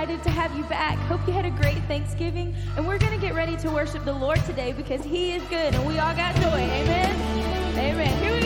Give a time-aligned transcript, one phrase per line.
[0.00, 0.96] excited to have you back.
[1.08, 2.54] Hope you had a great Thanksgiving.
[2.74, 5.74] And we're going to get ready to worship the Lord today because He is good
[5.74, 6.42] and we all got joy.
[6.42, 7.76] Amen.
[7.76, 8.22] Amen.
[8.22, 8.39] Here we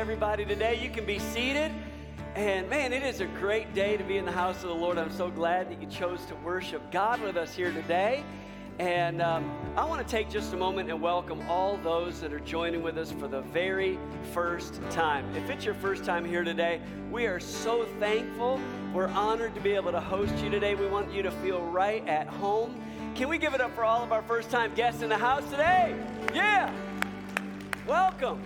[0.00, 0.82] everybody today.
[0.82, 1.70] You can be seated.
[2.34, 4.96] And man, it is a great day to be in the house of the Lord.
[4.96, 8.24] I'm so glad that you chose to worship God with us here today.
[8.78, 12.40] And um, I want to take just a moment and welcome all those that are
[12.40, 13.98] joining with us for the very
[14.32, 15.36] first time.
[15.36, 16.80] If it's your first time here today,
[17.10, 18.58] we are so thankful.
[18.94, 20.74] We're honored to be able to host you today.
[20.74, 22.82] We want you to feel right at home.
[23.14, 25.44] Can we give it up for all of our first time guests in the house
[25.50, 25.94] today?
[26.32, 26.72] Yeah!
[27.86, 28.42] Welcome.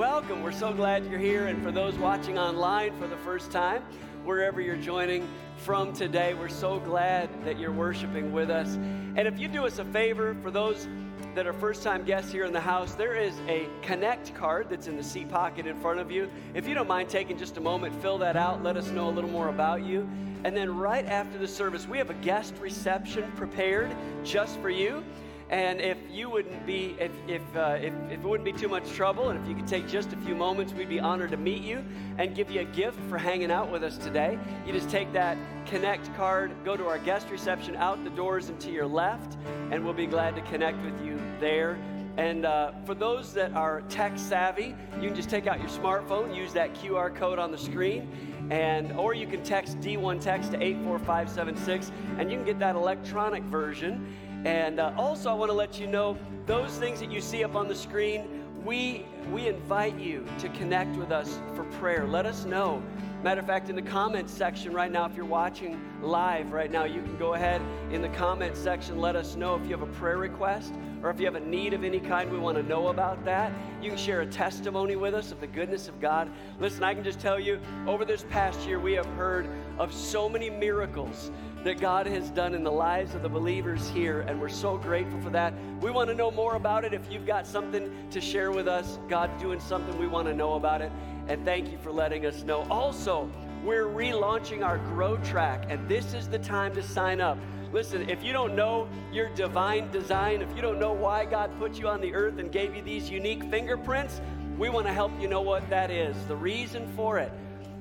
[0.00, 0.42] Welcome.
[0.42, 1.48] We're so glad you're here.
[1.48, 3.82] And for those watching online for the first time,
[4.24, 8.76] wherever you're joining from today, we're so glad that you're worshiping with us.
[8.76, 10.88] And if you do us a favor, for those
[11.34, 14.86] that are first time guests here in the house, there is a Connect card that's
[14.86, 16.30] in the seat pocket in front of you.
[16.54, 19.12] If you don't mind taking just a moment, fill that out, let us know a
[19.12, 20.08] little more about you.
[20.44, 23.94] And then right after the service, we have a guest reception prepared
[24.24, 25.04] just for you.
[25.50, 28.88] And if you wouldn't be, if, if, uh, if, if, it wouldn't be too much
[28.92, 31.62] trouble, and if you could take just a few moments, we'd be honored to meet
[31.62, 31.84] you
[32.18, 34.38] and give you a gift for hanging out with us today.
[34.64, 35.36] You just take that
[35.66, 39.36] Connect card, go to our guest reception out the doors and to your left,
[39.70, 41.78] and we'll be glad to connect with you there.
[42.16, 46.34] And uh, for those that are tech savvy, you can just take out your smartphone,
[46.34, 48.10] use that QR code on the screen,
[48.50, 53.44] and or you can text D1 text to 84576, and you can get that electronic
[53.44, 54.12] version.
[54.44, 56.16] And uh, also, I want to let you know
[56.46, 58.44] those things that you see up on the screen.
[58.64, 62.06] We we invite you to connect with us for prayer.
[62.06, 62.82] Let us know
[63.22, 66.84] Matter of fact, in the comments section right now, if you're watching live right now,
[66.84, 67.60] you can go ahead
[67.92, 70.72] in the comments section, let us know if you have a prayer request
[71.02, 73.52] or if you have a need of any kind, we want to know about that.
[73.82, 76.30] You can share a testimony with us of the goodness of God.
[76.58, 80.26] Listen, I can just tell you, over this past year, we have heard of so
[80.26, 81.30] many miracles
[81.64, 85.20] that God has done in the lives of the believers here, and we're so grateful
[85.20, 85.52] for that.
[85.80, 86.94] We want to know more about it.
[86.94, 90.54] If you've got something to share with us, God's doing something, we want to know
[90.54, 90.90] about it
[91.30, 92.66] and thank you for letting us know.
[92.70, 93.30] Also,
[93.64, 97.38] we're relaunching our Grow Track, and this is the time to sign up.
[97.72, 101.78] Listen, if you don't know your divine design, if you don't know why God put
[101.78, 104.20] you on the earth and gave you these unique fingerprints,
[104.58, 107.32] we want to help you know what that is, the reason for it.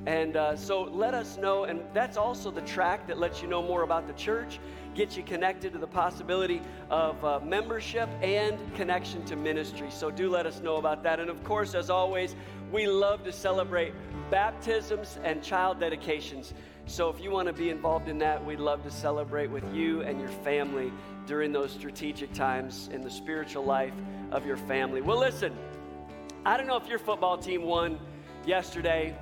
[0.09, 1.65] And uh, so let us know.
[1.65, 4.59] And that's also the track that lets you know more about the church,
[4.95, 9.91] gets you connected to the possibility of uh, membership and connection to ministry.
[9.91, 11.19] So do let us know about that.
[11.19, 12.35] And of course, as always,
[12.71, 13.93] we love to celebrate
[14.31, 16.55] baptisms and child dedications.
[16.87, 20.01] So if you want to be involved in that, we'd love to celebrate with you
[20.01, 20.91] and your family
[21.27, 23.93] during those strategic times in the spiritual life
[24.31, 25.01] of your family.
[25.01, 25.55] Well, listen,
[26.47, 27.99] I don't know if your football team won
[28.43, 29.15] yesterday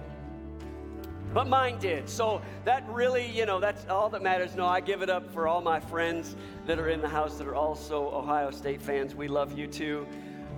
[1.38, 2.10] but mine did.
[2.10, 4.56] So that really, you know, that's all that matters.
[4.56, 6.36] No, I give it up for all my friends
[6.66, 9.14] that are in the house that are also Ohio State fans.
[9.14, 10.08] We love you too.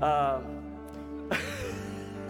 [0.01, 0.63] Um,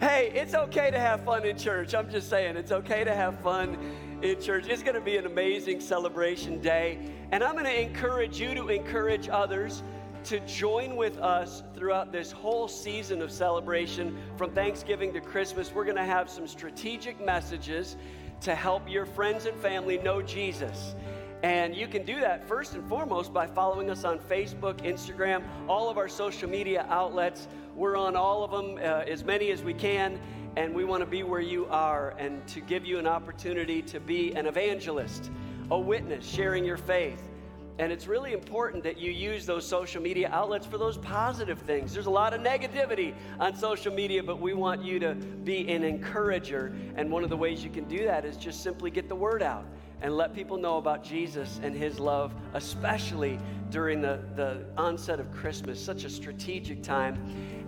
[0.00, 1.94] hey, it's okay to have fun in church.
[1.94, 3.76] I'm just saying, it's okay to have fun
[4.22, 4.68] in church.
[4.68, 6.98] It's going to be an amazing celebration day.
[7.32, 9.82] And I'm going to encourage you to encourage others
[10.26, 15.72] to join with us throughout this whole season of celebration from Thanksgiving to Christmas.
[15.72, 17.96] We're going to have some strategic messages
[18.40, 20.96] to help your friends and family know Jesus.
[21.44, 25.88] And you can do that first and foremost by following us on Facebook, Instagram, all
[25.88, 27.46] of our social media outlets.
[27.76, 30.18] We're on all of them, uh, as many as we can,
[30.56, 34.00] and we want to be where you are and to give you an opportunity to
[34.00, 35.30] be an evangelist,
[35.70, 37.22] a witness, sharing your faith.
[37.78, 41.92] And it's really important that you use those social media outlets for those positive things.
[41.92, 45.84] There's a lot of negativity on social media, but we want you to be an
[45.84, 46.74] encourager.
[46.96, 49.42] And one of the ways you can do that is just simply get the word
[49.42, 49.66] out
[50.02, 53.38] and let people know about Jesus and his love, especially
[53.70, 57.18] during the, the onset of Christmas, such a strategic time.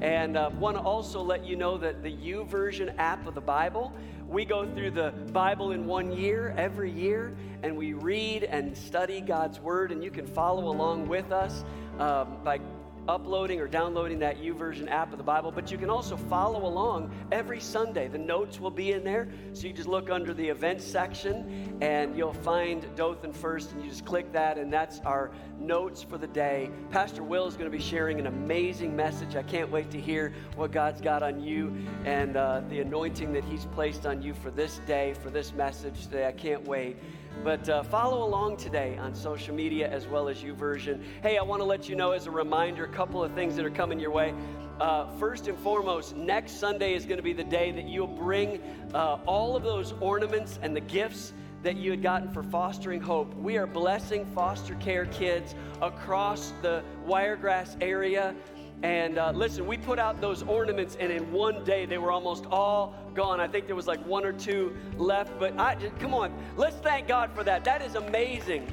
[0.00, 3.92] And uh, want to also let you know that the YouVersion app of the Bible,
[4.28, 9.22] we go through the Bible in one year every year, and we read and study
[9.22, 11.64] God's Word, and you can follow along with us
[11.98, 12.60] um, by
[13.08, 17.10] uploading or downloading that YouVersion app of the Bible, but you can also follow along
[17.32, 18.06] every Sunday.
[18.06, 19.28] The notes will be in there.
[19.54, 23.88] So you just look under the events section and you'll find Dothan First, and you
[23.88, 26.70] just click that, and that's our notes for the day.
[26.90, 29.36] Pastor Will is going to be sharing an amazing message.
[29.36, 31.74] I can't wait to hear what God's got on you
[32.04, 36.02] and uh, the anointing that He's placed on you for this day, for this message
[36.04, 36.26] today.
[36.26, 36.96] I can't wait.
[37.44, 41.02] But uh, follow along today on social media as well as YouVersion.
[41.22, 43.64] Hey, I want to let you know as a reminder a couple of things that
[43.64, 44.34] are coming your way.
[44.80, 48.60] Uh, first and foremost, next Sunday is going to be the day that you'll bring
[48.92, 53.34] uh, all of those ornaments and the gifts that you had gotten for fostering hope.
[53.36, 58.34] We are blessing foster care kids across the Wiregrass area.
[58.82, 62.46] And uh, listen, we put out those ornaments, and in one day they were almost
[62.46, 63.40] all gone.
[63.40, 66.76] I think there was like one or two left, but I just, come on, let's
[66.76, 67.64] thank God for that.
[67.64, 68.72] That is amazing.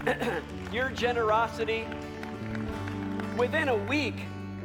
[0.72, 1.88] Your generosity.
[3.36, 4.16] Within a week,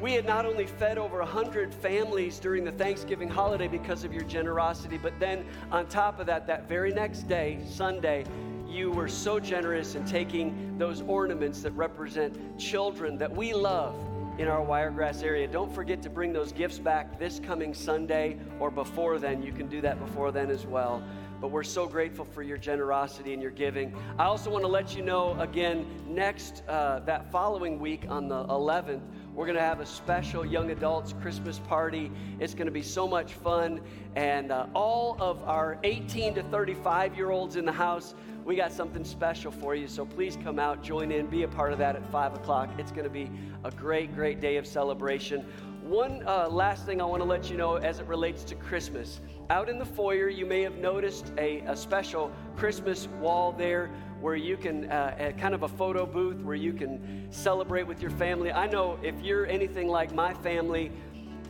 [0.01, 4.23] we had not only fed over 100 families during the Thanksgiving holiday because of your
[4.23, 8.25] generosity, but then on top of that, that very next day, Sunday,
[8.67, 13.95] you were so generous in taking those ornaments that represent children that we love
[14.41, 15.47] in our Wiregrass area.
[15.47, 19.43] Don't forget to bring those gifts back this coming Sunday or before then.
[19.43, 21.03] You can do that before then as well.
[21.43, 23.95] But we're so grateful for your generosity and your giving.
[24.19, 28.47] I also want to let you know again, next, uh, that following week on the
[28.47, 29.03] 11th,
[29.35, 32.11] We're going to have a special young adults Christmas party.
[32.41, 33.81] It's going to be so much fun.
[34.17, 38.73] And uh, all of our 18 to 35 year olds in the house, we got
[38.73, 39.87] something special for you.
[39.87, 42.71] So please come out, join in, be a part of that at 5 o'clock.
[42.77, 43.31] It's going to be
[43.63, 45.47] a great, great day of celebration.
[45.85, 49.21] One uh, last thing I want to let you know as it relates to Christmas.
[49.49, 54.37] Out in the foyer, you may have noticed a, a special Christmas wall there where
[54.37, 58.53] you can, uh, kind of a photo booth where you can celebrate with your family.
[58.53, 60.93] I know if you're anything like my family,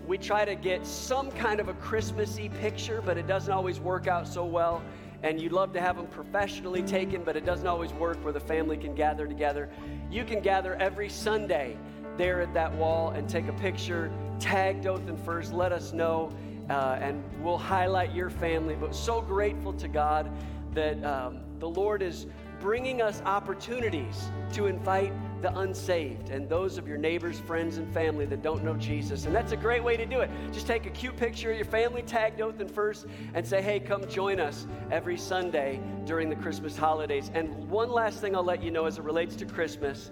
[0.06, 4.06] we try to get some kind of a Christmassy picture, but it doesn't always work
[4.06, 4.82] out so well.
[5.22, 8.40] And you'd love to have them professionally taken, but it doesn't always work where the
[8.40, 9.68] family can gather together.
[10.10, 11.76] You can gather every Sunday
[12.16, 16.32] there at that wall and take a picture, tag Dothan First, let us know,
[16.70, 18.74] uh, and we'll highlight your family.
[18.74, 20.30] But so grateful to God
[20.72, 22.26] that um, the Lord is
[22.60, 25.12] bringing us opportunities to invite
[25.42, 29.24] the unsaved and those of your neighbors, friends, and family that don't know Jesus.
[29.24, 30.30] And that's a great way to do it.
[30.52, 34.06] Just take a cute picture of your family, tag Dothan First, and say, hey, come
[34.08, 37.30] join us every Sunday during the Christmas holidays.
[37.34, 40.10] And one last thing I'll let you know as it relates to Christmas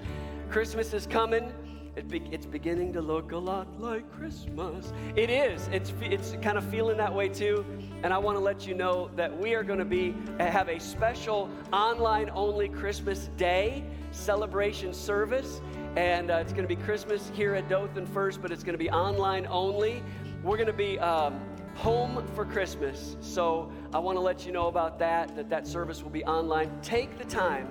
[0.50, 1.52] Christmas is coming.
[1.98, 4.92] It be, it's beginning to look a lot like Christmas.
[5.16, 5.66] It is.
[5.72, 7.66] It's, it's kind of feeling that way too.
[8.04, 10.78] And I want to let you know that we are going to be have a
[10.78, 15.60] special online only Christmas Day celebration service.
[15.96, 18.78] And uh, it's going to be Christmas here at Dothan first, but it's going to
[18.78, 20.00] be online only.
[20.44, 21.40] We're going to be um,
[21.74, 23.16] home for Christmas.
[23.20, 26.70] So I want to let you know about that, that that service will be online.
[26.80, 27.68] Take the time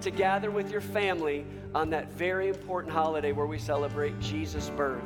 [0.00, 5.02] to gather with your family on that very important holiday where we celebrate Jesus' birth.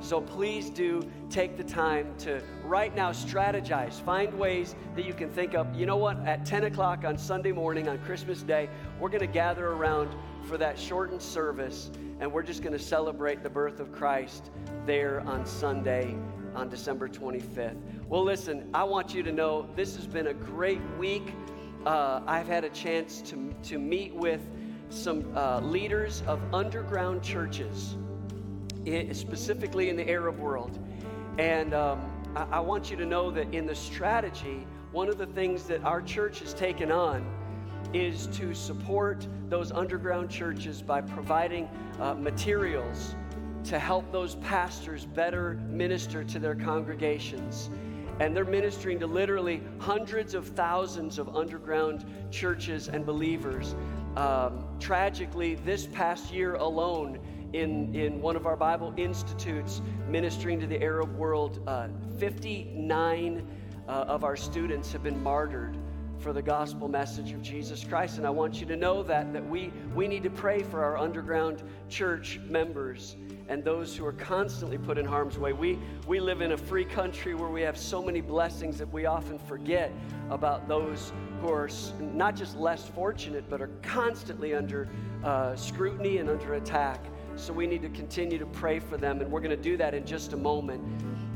[0.00, 5.28] So please do take the time to right now strategize, find ways that you can
[5.28, 5.74] think of.
[5.74, 6.18] You know what?
[6.26, 8.68] At 10 o'clock on Sunday morning on Christmas Day,
[9.00, 10.14] we're going to gather around
[10.44, 11.90] for that shortened service
[12.20, 14.50] and we're just going to celebrate the birth of Christ
[14.86, 16.16] there on Sunday
[16.54, 17.76] on December 25th.
[18.08, 21.34] Well, listen, I want you to know this has been a great week.
[21.86, 24.42] Uh, I've had a chance to, to meet with
[24.90, 27.96] some uh, leaders of underground churches,
[29.12, 30.78] specifically in the Arab world.
[31.38, 35.26] And um, I, I want you to know that in the strategy, one of the
[35.26, 37.24] things that our church has taken on
[37.92, 41.68] is to support those underground churches by providing
[42.00, 43.14] uh, materials
[43.64, 47.70] to help those pastors better minister to their congregations.
[48.20, 53.74] And they're ministering to literally hundreds of thousands of underground churches and believers
[54.16, 57.20] um, tragically, this past year alone,
[57.52, 63.46] in, in one of our Bible institutes ministering to the Arab world, uh, 59
[63.86, 65.76] uh, of our students have been martyred
[66.18, 68.18] for the gospel message of Jesus Christ.
[68.18, 70.98] And I want you to know that, that we, we need to pray for our
[70.98, 73.16] underground church members
[73.48, 75.52] and those who are constantly put in harm's way.
[75.52, 79.06] We, we live in a free country where we have so many blessings that we
[79.06, 79.92] often forget
[80.30, 84.88] about those who are not just less fortunate, but are constantly under
[85.24, 87.04] uh, scrutiny and under attack.
[87.36, 89.94] So we need to continue to pray for them, and we're going to do that
[89.94, 90.82] in just a moment.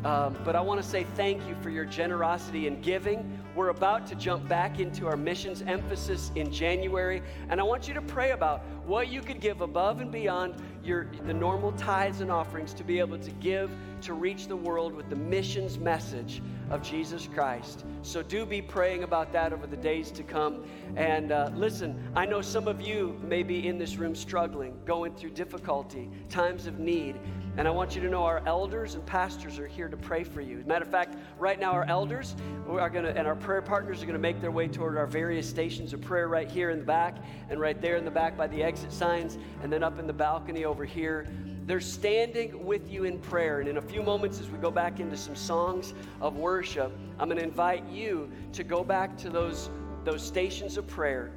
[0.04, 3.41] Um, but I want to say thank you for your generosity in giving.
[3.54, 7.92] We're about to jump back into our missions emphasis in January, and I want you
[7.92, 12.30] to pray about what you could give above and beyond your the normal tithes and
[12.30, 16.82] offerings to be able to give to reach the world with the missions message of
[16.82, 17.85] Jesus Christ.
[18.00, 20.64] So do be praying about that over the days to come.
[20.97, 25.14] And uh, listen, I know some of you may be in this room struggling, going
[25.14, 27.21] through difficulty, times of need.
[27.59, 30.40] And I want you to know our elders and pastors are here to pray for
[30.40, 30.61] you.
[30.61, 32.35] As a matter of fact, right now our elders
[32.66, 35.06] are going to, and our prayer partners are going to make their way toward our
[35.06, 37.16] various stations of prayer right here in the back,
[37.50, 40.12] and right there in the back by the exit signs, and then up in the
[40.12, 41.26] balcony over here.
[41.66, 43.61] They're standing with you in prayer.
[43.61, 47.28] And in a few moments, as we go back into some songs of worship, I'm
[47.28, 49.70] going to invite you to go back to those,
[50.04, 51.30] those stations of prayer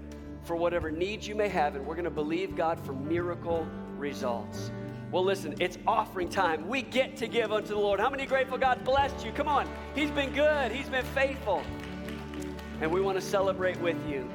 [0.43, 1.75] for whatever needs you may have.
[1.75, 4.71] And we're going to believe God for miracle results.
[5.11, 6.67] Well, listen, it's offering time.
[6.67, 7.99] We get to give unto the Lord.
[7.99, 9.31] How many grateful God blessed you?
[9.31, 9.69] Come on.
[9.93, 11.61] He's been good, He's been faithful.
[12.81, 14.29] And we want to celebrate with you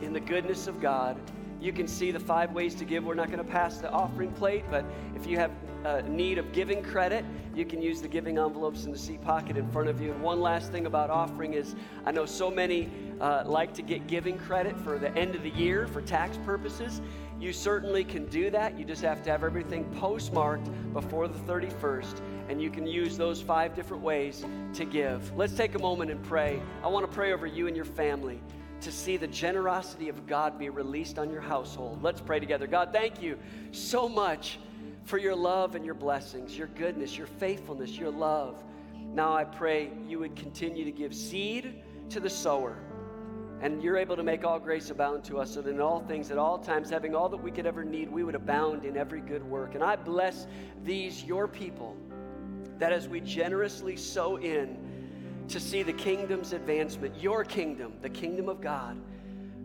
[0.00, 1.18] in the goodness of God.
[1.60, 3.04] You can see the five ways to give.
[3.04, 5.50] We're not going to pass the offering plate, but if you have
[5.84, 9.58] a need of giving credit, you can use the giving envelopes in the seat pocket
[9.58, 10.12] in front of you.
[10.12, 11.74] And one last thing about offering is
[12.06, 12.90] I know so many
[13.20, 17.02] uh, like to get giving credit for the end of the year for tax purposes.
[17.42, 18.78] You certainly can do that.
[18.78, 23.42] You just have to have everything postmarked before the 31st, and you can use those
[23.42, 24.44] five different ways
[24.74, 25.36] to give.
[25.36, 26.62] Let's take a moment and pray.
[26.84, 28.40] I want to pray over you and your family
[28.82, 32.00] to see the generosity of God be released on your household.
[32.00, 32.68] Let's pray together.
[32.68, 33.36] God, thank you
[33.72, 34.60] so much
[35.02, 38.62] for your love and your blessings, your goodness, your faithfulness, your love.
[38.94, 42.78] Now I pray you would continue to give seed to the sower.
[43.62, 46.32] And you're able to make all grace abound to us, so that in all things,
[46.32, 49.20] at all times, having all that we could ever need, we would abound in every
[49.20, 49.76] good work.
[49.76, 50.48] And I bless
[50.82, 51.96] these, your people,
[52.78, 54.76] that as we generously sow in
[55.46, 59.00] to see the kingdom's advancement, your kingdom, the kingdom of God,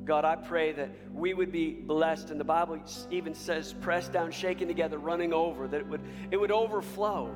[0.05, 2.29] God, I pray that we would be blessed.
[2.29, 6.01] And the Bible even says, pressed down, shaken together, running over, that it would,
[6.31, 7.35] it would overflow.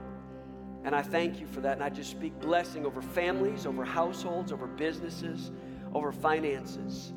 [0.83, 1.73] And I thank you for that.
[1.73, 5.51] And I just speak blessing over families, over households, over businesses,
[5.93, 7.13] over finances,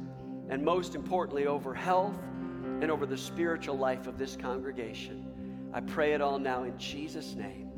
[0.49, 2.17] and most importantly, over health
[2.81, 5.27] and over the spiritual life of this congregation.
[5.73, 7.71] I pray it all now in Jesus' name.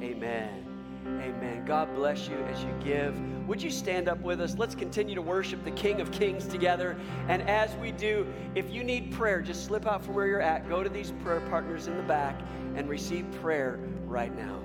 [0.00, 0.66] Amen.
[1.04, 1.64] Amen.
[1.64, 3.20] God bless you as you give.
[3.48, 4.56] Would you stand up with us?
[4.56, 6.96] Let's continue to worship the King of Kings together.
[7.28, 10.68] And as we do, if you need prayer, just slip out from where you're at,
[10.68, 12.40] go to these prayer partners in the back,
[12.76, 14.61] and receive prayer right now.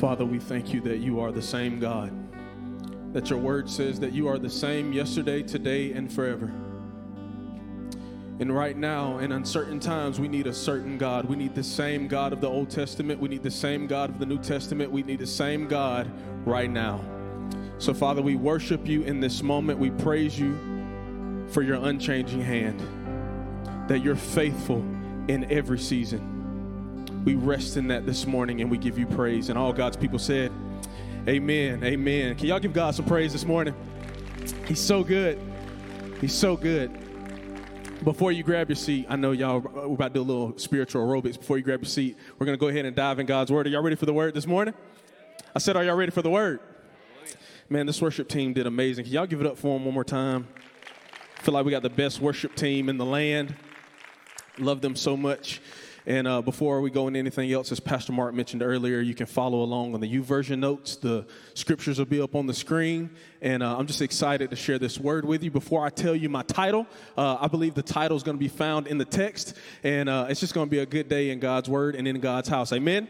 [0.00, 2.10] Father, we thank you that you are the same God,
[3.12, 6.50] that your word says that you are the same yesterday, today, and forever.
[8.38, 11.26] And right now, in uncertain times, we need a certain God.
[11.26, 13.20] We need the same God of the Old Testament.
[13.20, 14.90] We need the same God of the New Testament.
[14.90, 16.10] We need the same God
[16.46, 17.04] right now.
[17.76, 19.78] So, Father, we worship you in this moment.
[19.78, 22.80] We praise you for your unchanging hand,
[23.86, 24.78] that you're faithful
[25.28, 26.39] in every season.
[27.24, 29.50] We rest in that this morning and we give you praise.
[29.50, 30.50] And all God's people said,
[31.28, 31.84] Amen.
[31.84, 32.34] Amen.
[32.34, 33.74] Can y'all give God some praise this morning?
[34.66, 35.38] He's so good.
[36.20, 36.90] He's so good.
[38.04, 40.58] Before you grab your seat, I know y'all, uh, we're about to do a little
[40.58, 41.38] spiritual aerobics.
[41.38, 43.66] Before you grab your seat, we're going to go ahead and dive in God's word.
[43.66, 44.72] Are y'all ready for the word this morning?
[45.54, 46.60] I said, Are y'all ready for the word?
[47.68, 49.04] Man, this worship team did amazing.
[49.04, 50.48] Can y'all give it up for them one more time?
[51.38, 53.54] I feel like we got the best worship team in the land.
[54.58, 55.60] Love them so much.
[56.06, 59.26] And uh, before we go into anything else, as Pastor Mark mentioned earlier, you can
[59.26, 60.96] follow along on the YouVersion notes.
[60.96, 63.10] The scriptures will be up on the screen.
[63.42, 65.50] And uh, I'm just excited to share this word with you.
[65.50, 66.86] Before I tell you my title,
[67.16, 69.54] uh, I believe the title is going to be found in the text.
[69.82, 72.18] And uh, it's just going to be a good day in God's word and in
[72.20, 72.72] God's house.
[72.72, 73.08] Amen?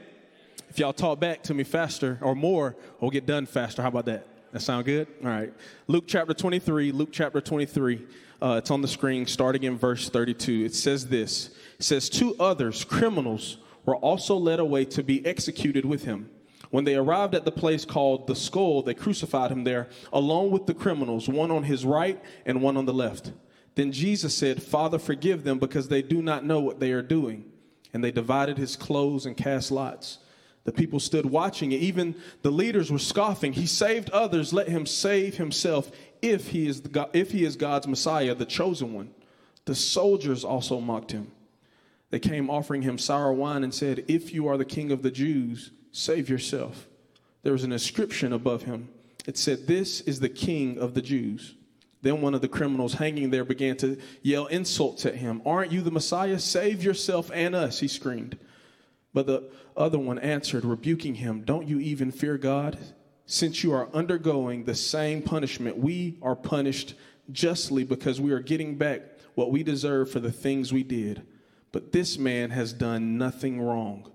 [0.69, 3.83] If y'all talk back to me faster or more, we'll get done faster.
[3.83, 4.27] How about that?
[4.53, 5.07] That sound good?
[5.23, 5.53] All right.
[5.87, 8.05] Luke chapter 23, Luke chapter 23.
[8.43, 10.65] Uh, it's on the screen starting in verse 32.
[10.65, 15.85] It says this It says, Two others, criminals, were also led away to be executed
[15.85, 16.31] with him.
[16.71, 20.67] When they arrived at the place called the skull, they crucified him there, along with
[20.67, 23.33] the criminals, one on his right and one on the left.
[23.75, 27.45] Then Jesus said, Father, forgive them because they do not know what they are doing.
[27.93, 30.19] And they divided his clothes and cast lots.
[30.65, 31.73] The people stood watching.
[31.73, 33.53] Even the leaders were scoffing.
[33.53, 35.91] He saved others, let him save himself
[36.23, 39.11] if he is, the, if he is God's Messiah, the chosen one.
[39.65, 41.33] The soldiers also mocked him.
[42.11, 45.11] They came offering him sour wine and said, If you are the king of the
[45.11, 46.89] Jews, save yourself.
[47.43, 48.89] There was an inscription above him.
[49.27, 51.55] It said, This is the king of the Jews.
[52.03, 55.43] Then one of the criminals hanging there began to yell insults at him.
[55.45, 56.39] Aren't you the Messiah?
[56.39, 58.39] Save yourself and us, he screamed.
[59.13, 62.79] But the other one answered, rebuking him, Don't you even fear God?
[63.31, 66.95] Since you are undergoing the same punishment, we are punished
[67.31, 69.03] justly because we are getting back
[69.37, 71.23] what we deserve for the things we did.
[71.71, 74.11] But this man has done nothing wrong.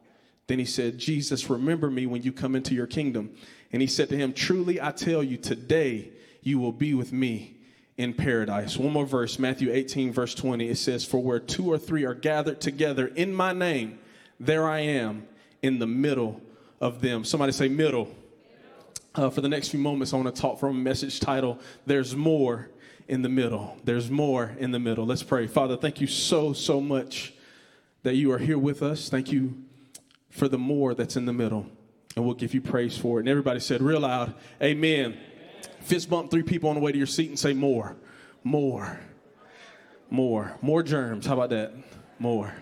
[0.47, 3.33] Then he said, Jesus, remember me when you come into your kingdom.
[3.71, 6.09] And he said to him, Truly I tell you, today
[6.41, 7.55] you will be with me
[7.95, 8.75] in paradise.
[8.75, 10.67] One more verse, Matthew 18, verse 20.
[10.67, 13.97] It says, For where two or three are gathered together in my name,
[14.41, 15.25] there I am
[15.61, 16.41] in the middle
[16.81, 17.23] of them.
[17.23, 18.13] Somebody say, middle.
[19.15, 22.17] Uh, for the next few moments, I want to talk from a message title, There's
[22.17, 22.69] More
[23.07, 23.77] in the Middle.
[23.85, 25.05] There's More in the Middle.
[25.05, 25.47] Let's pray.
[25.47, 27.33] Father, thank you so, so much
[28.03, 29.07] that you are here with us.
[29.07, 29.63] Thank you
[30.29, 31.65] for the more that's in the middle.
[32.17, 33.21] And we'll give you praise for it.
[33.21, 35.13] And everybody said real loud, Amen.
[35.13, 35.17] Amen.
[35.79, 37.95] Fist bump three people on the way to your seat and say, More,
[38.43, 38.99] more,
[40.09, 41.25] more, more germs.
[41.25, 41.73] How about that?
[42.19, 42.53] More.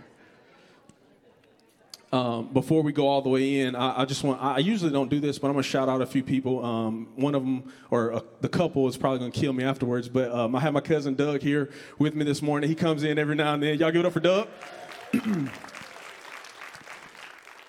[2.14, 5.10] Um, before we go all the way in, I, I, just want, I usually don't
[5.10, 6.64] do this, but I'm going to shout out a few people.
[6.64, 10.10] Um, one of them, or uh, the couple, is probably going to kill me afterwards,
[10.10, 12.70] but um, I have my cousin Doug here with me this morning.
[12.70, 13.80] He comes in every now and then.
[13.80, 14.48] Y'all give it up for Doug.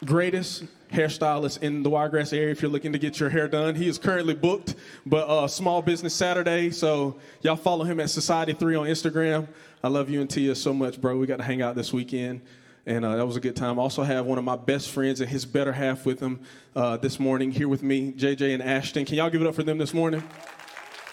[0.04, 3.74] Greatest hairstylist in the Wiregrass area if you're looking to get your hair done.
[3.74, 4.74] He is currently booked,
[5.06, 9.48] but uh, Small Business Saturday, so y'all follow him at Society 3 on Instagram.
[9.82, 11.16] I love you and Tia so much, bro.
[11.16, 12.42] We got to hang out this weekend
[12.86, 13.78] and uh, that was a good time.
[13.78, 16.40] I Also have one of my best friends and his better half with him
[16.76, 19.04] uh, this morning here with me, JJ and Ashton.
[19.04, 20.22] Can y'all give it up for them this morning?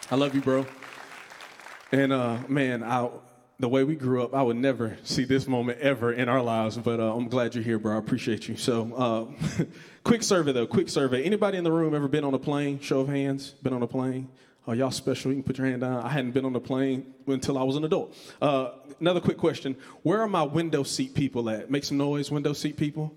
[0.10, 0.66] I love you, bro.
[1.92, 3.10] And uh, man, I,
[3.60, 6.78] the way we grew up, I would never see this moment ever in our lives.
[6.78, 7.96] But uh, I'm glad you're here, bro.
[7.96, 8.58] I appreciate you.
[8.58, 8.94] So,
[9.60, 9.64] uh,
[10.04, 10.68] quick survey though.
[10.68, 11.24] Quick survey.
[11.24, 12.80] Anybody in the room ever been on a plane?
[12.80, 13.52] Show of hands.
[13.62, 14.30] Been on a plane?
[14.68, 15.32] Oh, y'all special.
[15.32, 16.04] You can put your hand down.
[16.04, 18.16] I hadn't been on a plane until I was an adult.
[18.42, 21.72] Uh, another quick question Where are my window seat people at?
[21.72, 23.16] Make some noise, window seat people.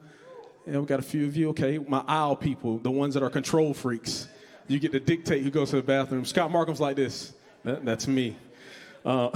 [0.66, 1.50] Yeah, we got a few of you.
[1.50, 1.78] Okay.
[1.78, 4.28] My aisle people, the ones that are control freaks.
[4.66, 6.24] You get to dictate who goes to the bathroom.
[6.24, 7.34] Scott Markham's like this.
[7.64, 8.36] That, that's me.
[9.04, 9.30] Uh,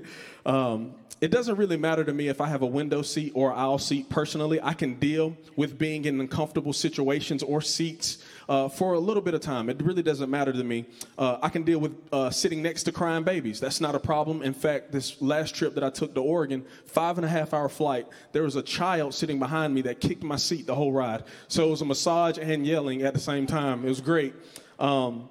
[0.46, 3.78] um, it doesn't really matter to me if I have a window seat or aisle
[3.78, 4.60] seat personally.
[4.60, 9.32] I can deal with being in uncomfortable situations or seats uh, for a little bit
[9.32, 9.70] of time.
[9.70, 10.84] It really doesn't matter to me.
[11.16, 13.58] Uh, I can deal with uh, sitting next to crying babies.
[13.58, 14.42] That's not a problem.
[14.42, 17.70] In fact, this last trip that I took to Oregon, five and a half hour
[17.70, 21.24] flight, there was a child sitting behind me that kicked my seat the whole ride.
[21.48, 23.84] So it was a massage and yelling at the same time.
[23.84, 24.34] It was great.
[24.78, 25.28] Um,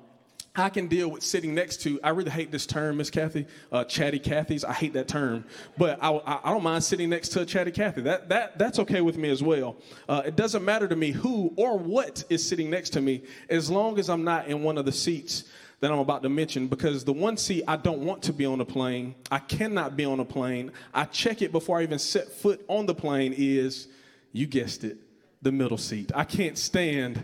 [0.56, 2.00] I can deal with sitting next to.
[2.04, 4.64] I really hate this term, Miss Kathy, uh, chatty Cathy's.
[4.64, 5.46] I hate that term,
[5.80, 6.12] but I,
[6.44, 8.02] I, don't mind sitting next to a chatty Cathy.
[8.02, 9.78] That that that's okay with me as well.
[10.08, 13.72] Uh, it doesn't matter to me who or what is sitting next to me, as
[13.72, 15.46] long as I'm not in one of the seats
[15.80, 16.68] that I'm about to mention.
[16.68, 20.06] Because the one seat I don't want to be on a plane, I cannot be
[20.06, 20.72] on a plane.
[20.94, 23.34] I check it before I even set foot on the plane.
[23.36, 23.88] Is
[24.34, 24.98] you guessed it,
[25.42, 26.12] the middle seat.
[26.14, 27.24] I can't stand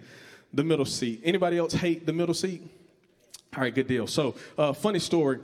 [0.51, 1.21] the middle seat.
[1.23, 2.63] Anybody else hate the middle seat?
[3.55, 4.05] All right, good deal.
[4.05, 5.39] So, uh, funny story.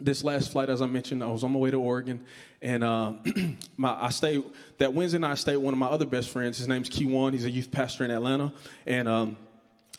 [0.00, 2.24] This last flight, as I mentioned, I was on my way to Oregon,
[2.62, 3.12] and uh,
[3.76, 4.42] my, I stayed
[4.78, 5.32] that Wednesday night.
[5.32, 6.56] I stayed with one of my other best friends.
[6.56, 7.34] His name's Keywan.
[7.34, 8.52] He's a youth pastor in Atlanta,
[8.86, 9.36] and um,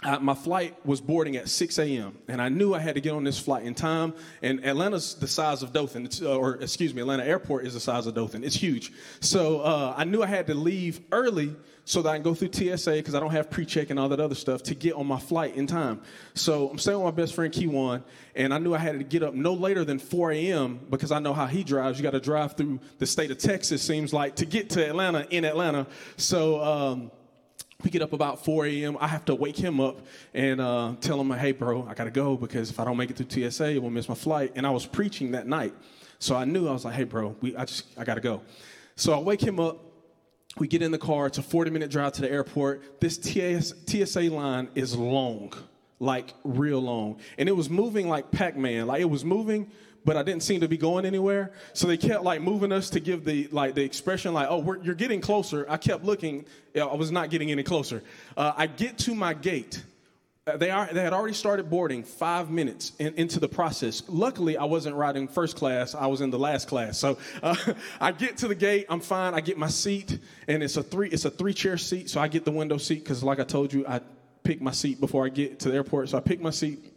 [0.02, 2.18] I, my flight was boarding at 6 a.m.
[2.28, 4.14] and I knew I had to get on this flight in time.
[4.42, 8.08] And Atlanta's the size of Dothan, uh, or excuse me, Atlanta Airport is the size
[8.08, 8.44] of Dothan.
[8.44, 8.92] It's huge.
[9.20, 11.56] So uh, I knew I had to leave early
[11.86, 14.20] so that I can go through TSA because I don't have pre-check and all that
[14.20, 16.02] other stuff to get on my flight in time.
[16.34, 18.04] So I'm staying with my best friend Keywan,
[18.36, 20.80] and I knew I had to get up no later than 4 a.m.
[20.90, 22.00] because I know how he drives.
[22.00, 25.28] You got to drive through the state of Texas, seems like, to get to Atlanta
[25.30, 25.88] in Atlanta.
[26.18, 26.64] So.
[26.64, 27.12] Um,
[27.84, 28.98] we get up about 4 a.m.
[29.02, 30.00] I have to wake him up
[30.34, 33.10] and uh, tell him, hey, bro, I got to go because if I don't make
[33.10, 34.54] it through TSA, we'll miss my flight.
[34.56, 35.74] And I was preaching that night.
[36.18, 38.42] So I knew, I was like, hey, bro, we, I just, I got to go.
[38.96, 39.93] So I wake him up
[40.58, 41.28] we get in the car.
[41.28, 43.00] It's a 40 minute drive to the airport.
[43.00, 45.54] This TS, TSA line is long,
[46.00, 47.20] like real long.
[47.38, 48.88] And it was moving like Pac Man.
[48.88, 49.72] Like it was moving,
[50.06, 51.54] but I didn't seem to be going anywhere.
[51.74, 54.96] So they kept like moving us to give the like the expression like, oh, you're
[54.96, 55.66] getting closer.
[55.68, 56.46] I kept looking.
[56.76, 58.04] I was not getting any closer.
[58.38, 59.84] Uh, I get to my gate
[60.58, 64.04] they, are, they had already started boarding five minutes in, into the process.
[64.08, 66.98] Luckily, I wasn't riding first class, I was in the last class.
[66.98, 67.56] So uh,
[68.02, 71.10] I get to the gate, I'm fine, I get my seat, and it's a three,
[71.10, 73.72] it's a three chair seat, so I get the window seat because, like I told
[73.72, 74.02] you, I
[74.44, 76.10] pick my seat before I get to the airport.
[76.10, 76.92] So I pick my seat.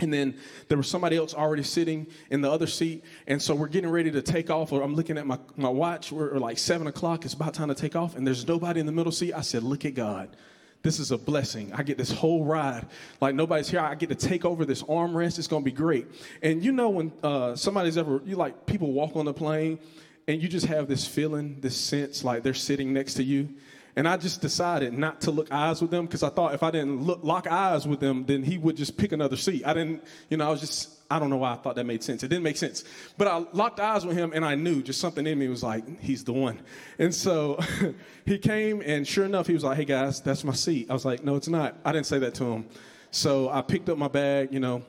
[0.00, 0.36] And then
[0.68, 3.04] there was somebody else already sitting in the other seat.
[3.26, 4.72] And so we're getting ready to take off.
[4.72, 6.10] I'm looking at my, my watch.
[6.10, 7.24] We're like seven o'clock.
[7.24, 8.16] It's about time to take off.
[8.16, 9.34] And there's nobody in the middle seat.
[9.34, 10.36] I said, Look at God.
[10.82, 11.72] This is a blessing.
[11.74, 12.86] I get this whole ride.
[13.20, 13.80] Like nobody's here.
[13.80, 15.38] I get to take over this armrest.
[15.38, 16.06] It's going to be great.
[16.42, 19.78] And you know, when uh, somebody's ever, you like people walk on the plane
[20.26, 23.50] and you just have this feeling, this sense like they're sitting next to you.
[23.96, 26.70] And I just decided not to look eyes with them because I thought if I
[26.70, 29.66] didn't look, lock eyes with them, then he would just pick another seat.
[29.66, 32.04] I didn't, you know, I was just, I don't know why I thought that made
[32.04, 32.22] sense.
[32.22, 32.84] It didn't make sense.
[33.18, 36.00] But I locked eyes with him and I knew just something in me was like,
[36.00, 36.60] he's the one.
[36.98, 37.58] And so
[38.24, 40.88] he came and sure enough, he was like, hey guys, that's my seat.
[40.88, 41.76] I was like, no, it's not.
[41.84, 42.68] I didn't say that to him.
[43.10, 44.82] So I picked up my bag, you know,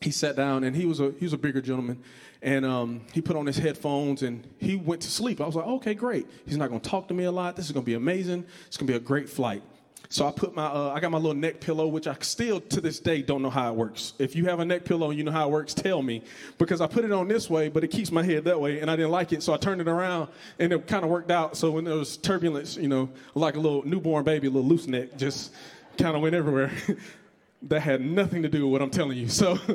[0.00, 2.02] he sat down and he was a, he was a bigger gentleman
[2.42, 5.40] and um, he put on his headphones and he went to sleep.
[5.40, 6.26] I was like, okay, great.
[6.46, 7.56] He's not going to talk to me a lot.
[7.56, 8.44] This is going to be amazing.
[8.66, 9.62] It's going to be a great flight.
[10.10, 12.80] So I put my, uh, I got my little neck pillow, which I still to
[12.80, 14.14] this day don't know how it works.
[14.18, 16.22] If you have a neck pillow and you know how it works, tell me,
[16.56, 18.90] because I put it on this way, but it keeps my head that way, and
[18.90, 21.58] I didn't like it, so I turned it around, and it kind of worked out.
[21.58, 24.86] So when there was turbulence, you know, like a little newborn baby, a little loose
[24.86, 25.52] neck, just
[25.98, 26.72] kind of went everywhere.
[27.62, 29.28] that had nothing to do with what I'm telling you.
[29.28, 29.58] So.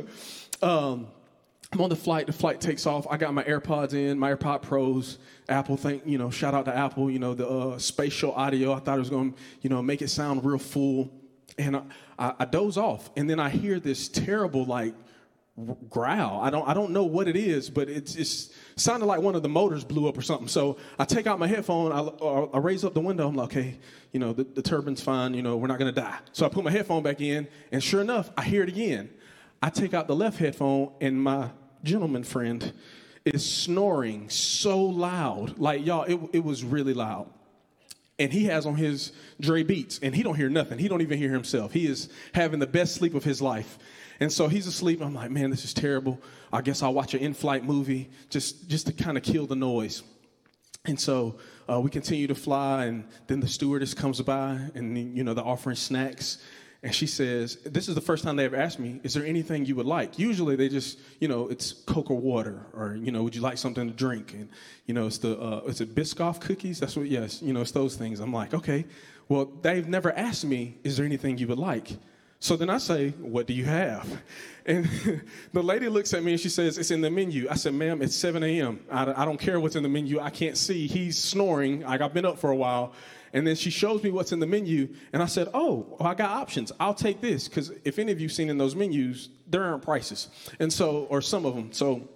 [0.61, 1.07] Um,
[1.73, 2.27] I'm on the flight.
[2.27, 3.07] The flight takes off.
[3.09, 5.17] I got my AirPods in, my AirPod Pros.
[5.49, 7.09] Apple, thank you know, shout out to Apple.
[7.09, 8.73] You know, the uh, spatial audio.
[8.73, 11.11] I thought it was going to, you know, make it sound real full.
[11.57, 11.81] And I,
[12.19, 14.93] I, I doze off, and then I hear this terrible like
[15.89, 16.41] growl.
[16.41, 19.41] I don't I don't know what it is, but it's it's sounded like one of
[19.41, 20.47] the motors blew up or something.
[20.47, 21.91] So I take out my headphone.
[21.91, 23.27] I, I raise up the window.
[23.27, 23.79] I'm like, okay,
[24.11, 25.33] you know, the, the turbine's fine.
[25.33, 26.19] You know, we're not gonna die.
[26.33, 29.09] So I put my headphone back in, and sure enough, I hear it again.
[29.61, 31.49] I take out the left headphone, and my
[31.83, 32.73] gentleman friend
[33.25, 35.57] is snoring so loud.
[35.57, 37.27] Like, y'all, it, it was really loud.
[38.19, 40.77] And he has on his Dre Beats, and he don't hear nothing.
[40.77, 41.73] He don't even hear himself.
[41.73, 43.79] He is having the best sleep of his life.
[44.19, 45.01] And so he's asleep.
[45.01, 46.21] I'm like, man, this is terrible.
[46.51, 50.03] I guess I'll watch an in-flight movie just, just to kind of kill the noise.
[50.85, 51.37] And so
[51.69, 55.45] uh, we continue to fly, and then the stewardess comes by, and you know they're
[55.45, 56.43] offering snacks.
[56.83, 59.65] And she says, This is the first time they ever asked me, Is there anything
[59.65, 60.19] you would like?
[60.19, 63.57] Usually they just, you know, it's Coke or water, or, you know, would you like
[63.57, 64.33] something to drink?
[64.33, 64.49] And,
[64.85, 66.81] you know, it's the, uh, is it Biscoff cookies?
[66.81, 68.19] That's what, yes, you know, it's those things.
[68.19, 68.85] I'm like, Okay,
[69.29, 71.97] well, they've never asked me, Is there anything you would like?
[72.41, 74.21] So then I say, What do you have?
[74.65, 74.89] And
[75.51, 77.47] the lady looks at me and she says, It's in the menu.
[77.49, 78.79] I said, Ma'am, it's 7 a.m.
[78.89, 80.21] I, I don't care what's in the menu.
[80.21, 80.87] I can't see.
[80.87, 81.81] He's snoring.
[81.81, 82.93] Like, I've been up for a while.
[83.33, 86.13] And then she shows me what's in the menu, and I said, "Oh, well, I
[86.13, 86.71] got options.
[86.79, 90.29] I'll take this because if any of you've seen in those menus, there aren't prices,
[90.59, 91.73] and so or some of them.
[91.73, 92.07] So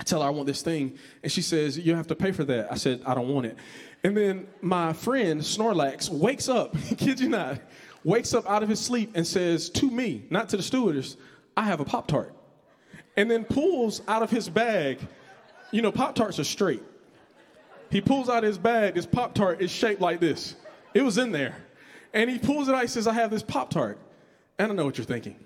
[0.00, 2.44] I tell her I want this thing, and she says, You have to pay for
[2.44, 2.72] that.
[2.72, 3.56] I said, I don't want it.
[4.04, 7.60] And then my friend, Snorlax, wakes up, kid you not,
[8.04, 11.16] wakes up out of his sleep and says to me, not to the stewardess,
[11.56, 12.34] I have a Pop Tart.
[13.16, 15.00] And then pulls out of his bag,
[15.72, 16.82] you know, Pop Tarts are straight.
[17.90, 20.56] He pulls out his bag, this Pop Tart is shaped like this.
[20.94, 21.56] It was in there.
[22.12, 23.98] And he pulls it out, he says, I have this Pop Tart.
[24.58, 25.36] And I know what you're thinking.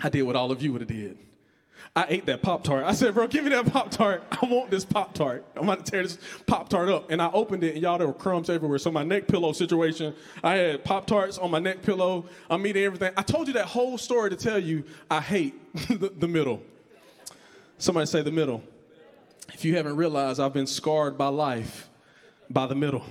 [0.00, 1.18] I did what all of you would have did.
[1.96, 2.84] I ate that Pop Tart.
[2.84, 4.24] I said, bro, give me that Pop Tart.
[4.30, 5.44] I want this Pop Tart.
[5.56, 7.10] I'm about to tear this Pop Tart up.
[7.10, 8.78] And I opened it, and y'all, there were crumbs everywhere.
[8.78, 12.26] So, my neck pillow situation, I had Pop Tarts on my neck pillow.
[12.50, 13.12] I'm eating everything.
[13.16, 15.54] I told you that whole story to tell you I hate
[15.88, 16.62] the, the middle.
[17.78, 18.62] Somebody say the middle.
[19.52, 21.88] If you haven't realized, I've been scarred by life
[22.48, 23.04] by the middle.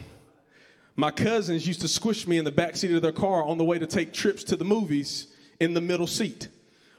[0.96, 3.64] My cousins used to squish me in the back seat of their car on the
[3.64, 5.28] way to take trips to the movies
[5.60, 6.50] in the middle seat.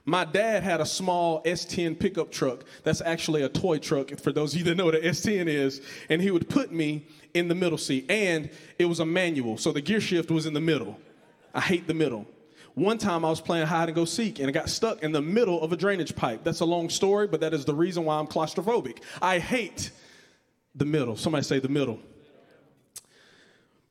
[0.07, 2.65] My dad had a small S10 pickup truck.
[2.83, 5.81] That's actually a toy truck, for those of you that know what an S10 is.
[6.11, 8.05] And he would put me in the middle seat.
[8.11, 10.99] And it was a manual, so the gear shift was in the middle.
[11.55, 12.27] I hate the middle.
[12.75, 15.23] One time I was playing hide and go seek and I got stuck in the
[15.23, 16.43] middle of a drainage pipe.
[16.43, 18.99] That's a long story, but that is the reason why I'm claustrophobic.
[19.23, 19.93] I hate
[20.75, 21.17] the middle.
[21.17, 22.01] Somebody say the middle.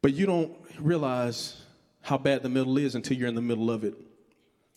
[0.02, 1.62] But you don't realize
[2.02, 3.96] how bad the middle is until you're in the middle of it.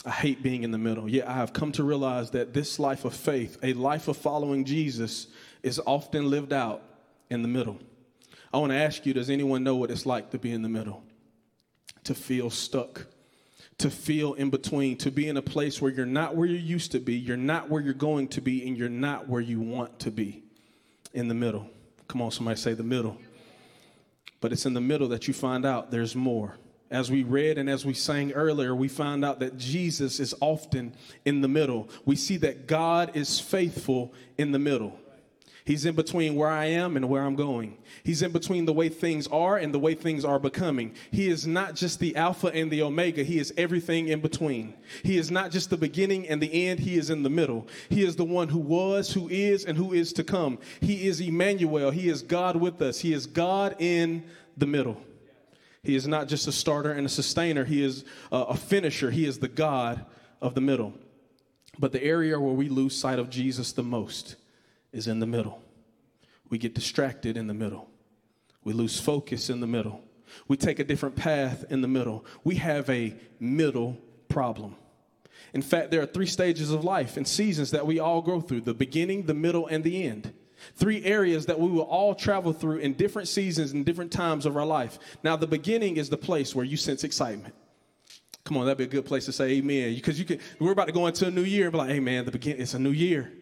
[0.05, 1.09] I hate being in the middle.
[1.09, 4.65] Yet I have come to realize that this life of faith, a life of following
[4.65, 5.27] Jesus,
[5.65, 6.85] is often lived out
[7.29, 7.81] in the middle.
[8.55, 10.69] I want to ask you does anyone know what it's like to be in the
[10.69, 11.03] middle?
[12.05, 13.07] To feel stuck,
[13.79, 16.93] to feel in between, to be in a place where you're not where you used
[16.93, 19.99] to be, you're not where you're going to be, and you're not where you want
[20.01, 20.43] to be.
[21.13, 21.69] In the middle.
[22.09, 23.17] Come on, somebody say the middle.
[24.41, 26.57] But it's in the middle that you find out there's more.
[26.91, 30.95] As we read and as we sang earlier, we found out that Jesus is often
[31.25, 31.89] in the middle.
[32.05, 34.99] We see that God is faithful in the middle.
[35.67, 37.77] He's in between where I am and where I'm going.
[38.05, 40.95] He's in between the way things are and the way things are becoming.
[41.11, 44.75] He is not just the Alpha and the Omega, He is everything in between.
[45.03, 47.67] He is not just the beginning and the end, He is in the middle.
[47.89, 50.59] He is the one who was, who is, and who is to come.
[50.81, 51.91] He is Emmanuel.
[51.91, 53.01] He is God with us.
[53.01, 54.23] He is God in
[54.57, 55.03] the middle.
[55.83, 59.11] He is not just a starter and a sustainer, He is a finisher.
[59.11, 60.07] He is the God
[60.41, 60.95] of the middle.
[61.77, 64.37] But the area where we lose sight of Jesus the most
[64.97, 65.63] is in the middle.
[66.49, 67.89] We get distracted in the middle.
[68.65, 70.03] We lose focus in the middle.
[70.49, 72.25] We take a different path in the middle.
[72.45, 74.77] We have a middle problem.
[75.55, 78.63] In fact, there are three stages of life and seasons that we all go through
[78.63, 80.33] the beginning, the middle, and the end.
[80.75, 84.57] Three areas that we will all travel through in different seasons and different times of
[84.57, 84.99] our life.
[85.23, 87.55] Now, the beginning is the place where you sense excitement.
[88.45, 89.95] Come on, that'd be a good place to say amen.
[89.95, 92.01] Because you could, we're about to go into a new year and be like, hey
[92.01, 93.33] man, the begin, it's a new year.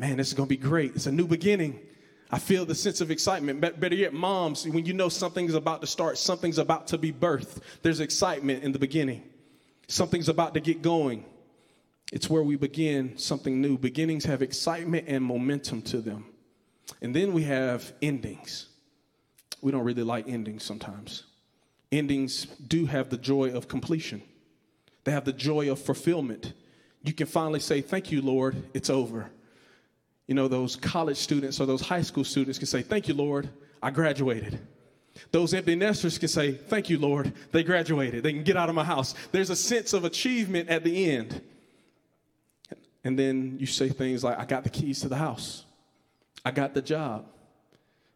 [0.00, 0.96] Man, this is gonna be great.
[0.96, 1.78] It's a new beginning.
[2.30, 3.60] I feel the sense of excitement.
[3.60, 7.58] Better yet, moms, when you know something's about to start, something's about to be birthed,
[7.82, 9.22] there's excitement in the beginning.
[9.88, 11.26] Something's about to get going.
[12.14, 13.76] It's where we begin something new.
[13.76, 16.24] Beginnings have excitement and momentum to them.
[17.02, 18.68] And then we have endings.
[19.60, 21.24] We don't really like endings sometimes.
[21.92, 24.22] Endings do have the joy of completion,
[25.04, 26.54] they have the joy of fulfillment.
[27.02, 29.30] You can finally say, Thank you, Lord, it's over.
[30.30, 33.50] You know, those college students or those high school students can say, Thank you, Lord,
[33.82, 34.60] I graduated.
[35.32, 38.22] Those empty nesters can say, Thank you, Lord, they graduated.
[38.22, 39.16] They can get out of my house.
[39.32, 41.42] There's a sense of achievement at the end.
[43.02, 45.64] And then you say things like, I got the keys to the house.
[46.44, 47.26] I got the job.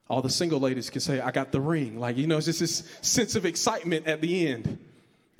[0.09, 1.99] All the single ladies can say, I got the ring.
[1.99, 4.79] Like, you know, it's just this sense of excitement at the end.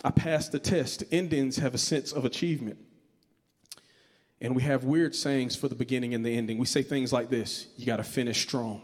[0.03, 1.05] I passed the test.
[1.13, 2.79] Indians have a sense of achievement.
[4.45, 6.59] And we have weird sayings for the beginning and the ending.
[6.59, 8.83] We say things like this you got to finish strong.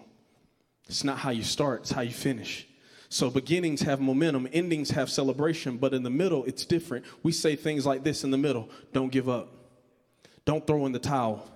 [0.88, 2.66] It's not how you start, it's how you finish.
[3.10, 7.04] So beginnings have momentum, endings have celebration, but in the middle, it's different.
[7.22, 9.52] We say things like this in the middle don't give up,
[10.46, 11.46] don't throw in the towel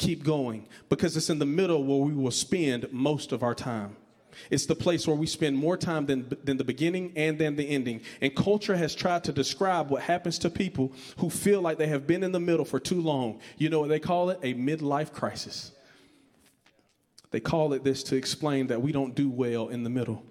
[0.00, 3.94] keep going because it's in the middle where we will spend most of our time.
[4.50, 7.68] It's the place where we spend more time than, than the beginning and than the
[7.68, 8.02] ending.
[8.20, 12.06] And culture has tried to describe what happens to people who feel like they have
[12.06, 13.40] been in the middle for too long.
[13.58, 14.38] You know what they call it?
[14.42, 15.72] A midlife crisis.
[17.30, 20.24] They call it this to explain that we don't do well in the middle.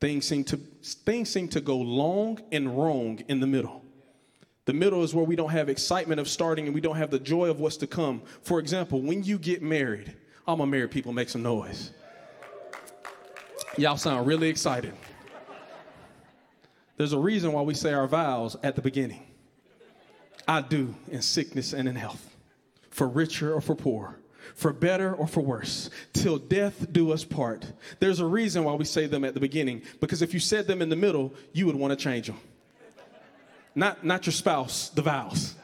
[0.00, 3.84] Things seem to, things seem to go long and wrong in the middle.
[4.66, 7.18] The middle is where we don't have excitement of starting and we don't have the
[7.18, 8.22] joy of what's to come.
[8.42, 10.14] For example, when you get married,
[10.46, 11.90] all my married people make some noise.
[13.76, 14.92] Y'all sound really excited.
[16.96, 19.26] There's a reason why we say our vows at the beginning.
[20.46, 22.36] I do in sickness and in health,
[22.90, 24.20] for richer or for poor,
[24.54, 27.72] for better or for worse, till death do us part.
[27.98, 30.80] There's a reason why we say them at the beginning, because if you said them
[30.80, 32.38] in the middle, you would want to change them.
[33.74, 35.56] Not, not your spouse, the vows.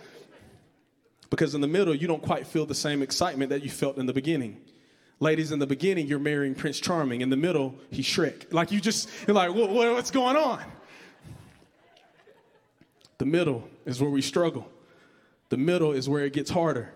[1.29, 4.07] Because in the middle, you don't quite feel the same excitement that you felt in
[4.07, 4.61] the beginning.
[5.23, 7.21] Ladies, in the beginning, you're marrying Prince Charming.
[7.21, 8.53] In the middle, he's Shrek.
[8.55, 10.63] Like you just, you're like, what, what's going on?
[13.19, 14.67] The middle is where we struggle.
[15.51, 16.95] The middle is where it gets harder.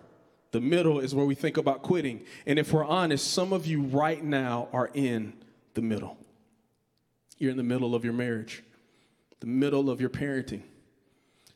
[0.52, 2.24] The middle is where we think about quitting.
[2.46, 5.34] And if we're honest, some of you right now are in
[5.74, 6.16] the middle.
[7.36, 8.62] You're in the middle of your marriage,
[9.40, 10.62] the middle of your parenting,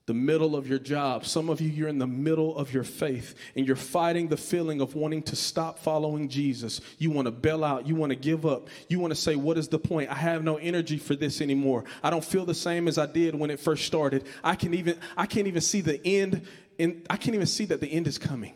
[0.09, 1.27] the middle of your job.
[1.27, 4.81] Some of you, you're in the middle of your faith and you're fighting the feeling
[4.81, 6.81] of wanting to stop following Jesus.
[6.97, 7.87] You want to bail out.
[7.87, 8.69] You want to give up.
[8.89, 10.09] You want to say, What is the point?
[10.09, 11.85] I have no energy for this anymore.
[12.03, 14.25] I don't feel the same as I did when it first started.
[14.43, 16.47] I can even, I can't even see the end.
[16.79, 18.55] And I can't even see that the end is coming.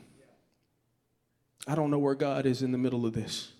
[1.66, 3.52] I don't know where God is in the middle of this.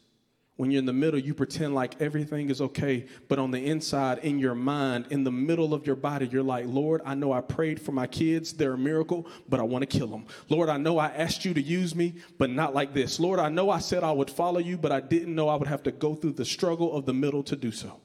[0.57, 4.19] When you're in the middle, you pretend like everything is okay, but on the inside,
[4.19, 7.41] in your mind, in the middle of your body, you're like, Lord, I know I
[7.41, 8.53] prayed for my kids.
[8.53, 10.27] They're a miracle, but I want to kill them.
[10.51, 13.19] Lord, I know I asked you to use me, but not like this.
[13.19, 15.69] Lord, I know I said I would follow you, but I didn't know I would
[15.69, 18.01] have to go through the struggle of the middle to do so.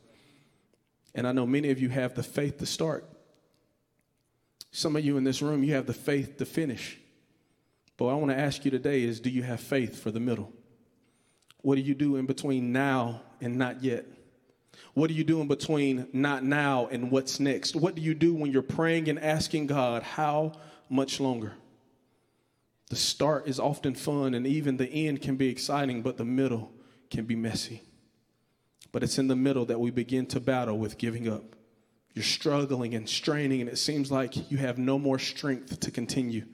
[1.13, 3.09] And I know many of you have the faith to start.
[4.71, 6.97] Some of you in this room, you have the faith to finish.
[7.97, 10.53] But I want to ask you today is do you have faith for the middle?
[11.68, 14.05] What do you do in between now and not yet?
[14.93, 17.76] What do you do in between not now and what's next?
[17.76, 20.53] What do you do when you're praying and asking God, how
[20.89, 21.55] much longer?
[22.89, 26.72] The start is often fun and even the end can be exciting, but the middle
[27.11, 27.82] can be messy.
[28.93, 31.43] But it's in the middle that we begin to battle with giving up.
[32.13, 36.45] You're struggling and straining, and it seems like you have no more strength to continue.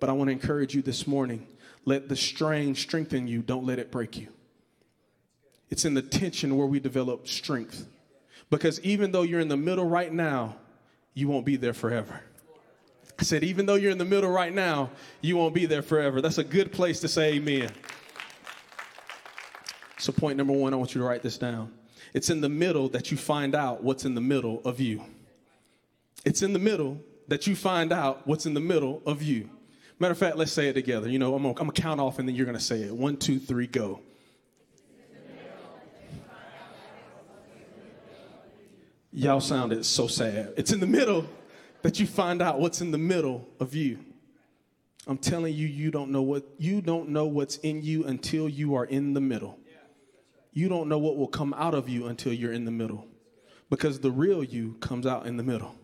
[0.00, 1.46] But I want to encourage you this morning
[1.84, 4.28] let the strain strengthen you, don't let it break you.
[5.70, 7.86] It's in the tension where we develop strength.
[8.50, 10.56] Because even though you're in the middle right now,
[11.14, 12.20] you won't be there forever.
[13.18, 16.20] I said, even though you're in the middle right now, you won't be there forever.
[16.20, 17.70] That's a good place to say amen.
[19.98, 21.72] So, point number one, I want you to write this down.
[22.12, 25.02] It's in the middle that you find out what's in the middle of you.
[26.24, 29.48] It's in the middle that you find out what's in the middle of you.
[30.02, 31.08] Matter of fact, let's say it together.
[31.08, 32.92] You know, I'm gonna, I'm gonna count off and then you're gonna say it.
[32.92, 34.00] One, two, three, go.
[39.12, 40.54] Y'all sounded so sad.
[40.56, 41.24] It's in the middle
[41.82, 44.00] that you find out what's in the middle of you.
[45.06, 48.74] I'm telling you, you don't know what you don't know what's in you until you
[48.74, 49.56] are in the middle.
[50.52, 53.06] You don't know what will come out of you until you're in the middle.
[53.70, 55.76] Because the real you comes out in the middle.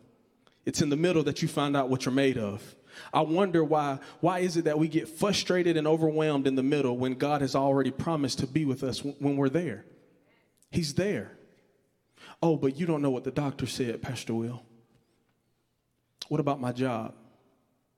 [0.66, 2.74] It's in the middle that you find out what you're made of.
[3.12, 6.96] I wonder why why is it that we get frustrated and overwhelmed in the middle
[6.96, 9.84] when God has already promised to be with us when we're there?
[10.70, 11.32] He's there.
[12.42, 14.62] Oh, but you don't know what the doctor said, Pastor Will.
[16.28, 17.14] What about my job?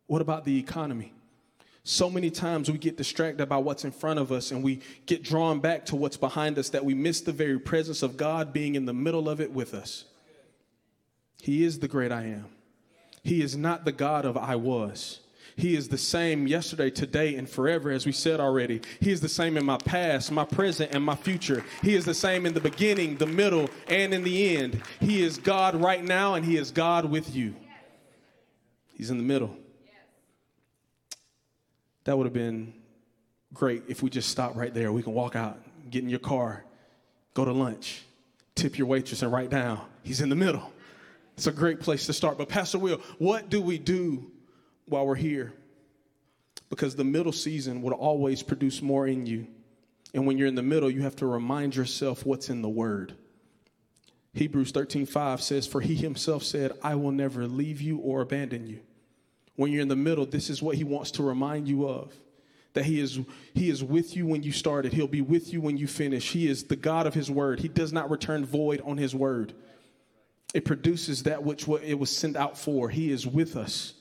[0.07, 1.13] What about the economy?
[1.83, 5.23] So many times we get distracted by what's in front of us and we get
[5.23, 8.75] drawn back to what's behind us that we miss the very presence of God being
[8.75, 10.05] in the middle of it with us.
[11.41, 12.47] He is the great I am.
[13.23, 15.21] He is not the God of I was.
[15.57, 18.81] He is the same yesterday, today, and forever, as we said already.
[19.01, 21.65] He is the same in my past, my present, and my future.
[21.83, 24.83] He is the same in the beginning, the middle, and in the end.
[25.01, 27.55] He is God right now, and He is God with you.
[28.95, 29.55] He's in the middle.
[32.05, 32.73] That would have been
[33.53, 34.93] great if we just stopped right there.
[34.93, 35.59] We can walk out,
[35.91, 36.65] get in your car,
[37.35, 38.03] go to lunch,
[38.55, 39.81] tip your waitress, and write down.
[40.03, 40.73] He's in the middle.
[41.41, 42.37] It's a great place to start.
[42.37, 44.31] But, Pastor Will, what do we do
[44.85, 45.55] while we're here?
[46.69, 49.47] Because the middle season will always produce more in you.
[50.13, 53.15] And when you're in the middle, you have to remind yourself what's in the Word.
[54.35, 58.67] Hebrews 13 5 says, For he himself said, I will never leave you or abandon
[58.67, 58.81] you.
[59.57, 62.13] When you're in the middle, this is what he wants to remind you of
[62.75, 63.19] that he is
[63.55, 66.47] he is with you when you started he'll be with you when you finish he
[66.47, 69.53] is the god of his word he does not return void on his word
[70.53, 72.89] it produces that which it was sent out for.
[72.89, 73.95] He is with us.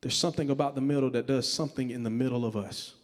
[0.00, 2.94] There's something about the middle that does something in the middle of us.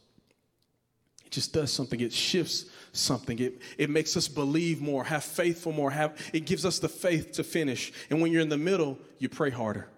[1.24, 2.00] It just does something.
[2.00, 3.38] It shifts something.
[3.38, 5.90] It, it makes us believe more, have faith for more.
[5.90, 7.92] Have, it gives us the faith to finish.
[8.10, 9.88] And when you're in the middle, you pray harder.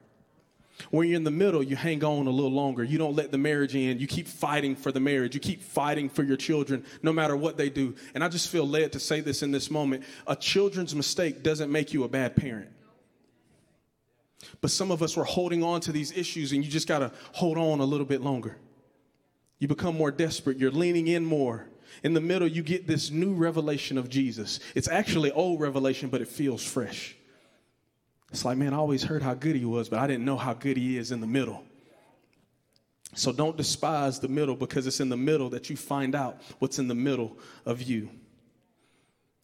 [0.90, 2.82] When you're in the middle, you hang on a little longer.
[2.84, 4.00] You don't let the marriage end.
[4.00, 5.34] You keep fighting for the marriage.
[5.34, 7.94] You keep fighting for your children, no matter what they do.
[8.14, 11.70] And I just feel led to say this in this moment a children's mistake doesn't
[11.70, 12.70] make you a bad parent.
[14.60, 17.12] But some of us were holding on to these issues, and you just got to
[17.32, 18.56] hold on a little bit longer.
[19.58, 20.56] You become more desperate.
[20.58, 21.66] You're leaning in more.
[22.02, 24.60] In the middle, you get this new revelation of Jesus.
[24.74, 27.16] It's actually old revelation, but it feels fresh.
[28.30, 30.54] It's like, man, I always heard how good he was, but I didn't know how
[30.54, 31.64] good he is in the middle.
[33.14, 36.78] So don't despise the middle because it's in the middle that you find out what's
[36.78, 38.08] in the middle of you.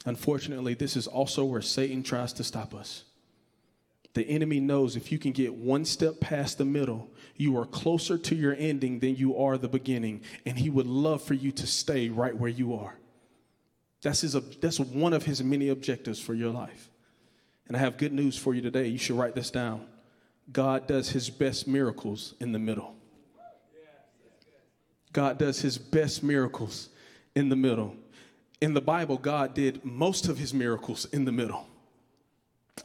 [0.05, 3.03] Unfortunately, this is also where Satan tries to stop us.
[4.14, 8.16] The enemy knows if you can get one step past the middle, you are closer
[8.16, 11.66] to your ending than you are the beginning, and he would love for you to
[11.66, 12.95] stay right where you are.
[14.01, 16.89] That's, his, that's one of his many objectives for your life.
[17.68, 18.86] And I have good news for you today.
[18.86, 19.86] You should write this down.
[20.52, 22.94] God does his best miracles in the middle.
[25.12, 26.90] God does his best miracles
[27.34, 27.96] in the middle.
[28.60, 31.66] In the Bible, God did most of his miracles in the middle.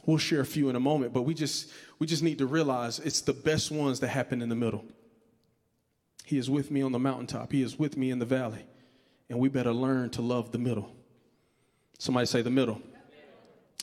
[0.06, 2.98] We'll share a few in a moment, but we just we just need to realize
[2.98, 4.84] it's the best ones that happen in the middle.
[6.24, 7.52] He is with me on the mountaintop.
[7.52, 8.64] He is with me in the valley.
[9.28, 10.94] And we better learn to love the middle.
[11.98, 12.80] Somebody say the middle.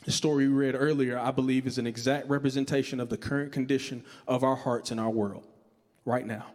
[0.06, 4.04] The story we read earlier, I believe, is an exact representation of the current condition
[4.28, 5.45] of our hearts and our world
[6.06, 6.45] right now.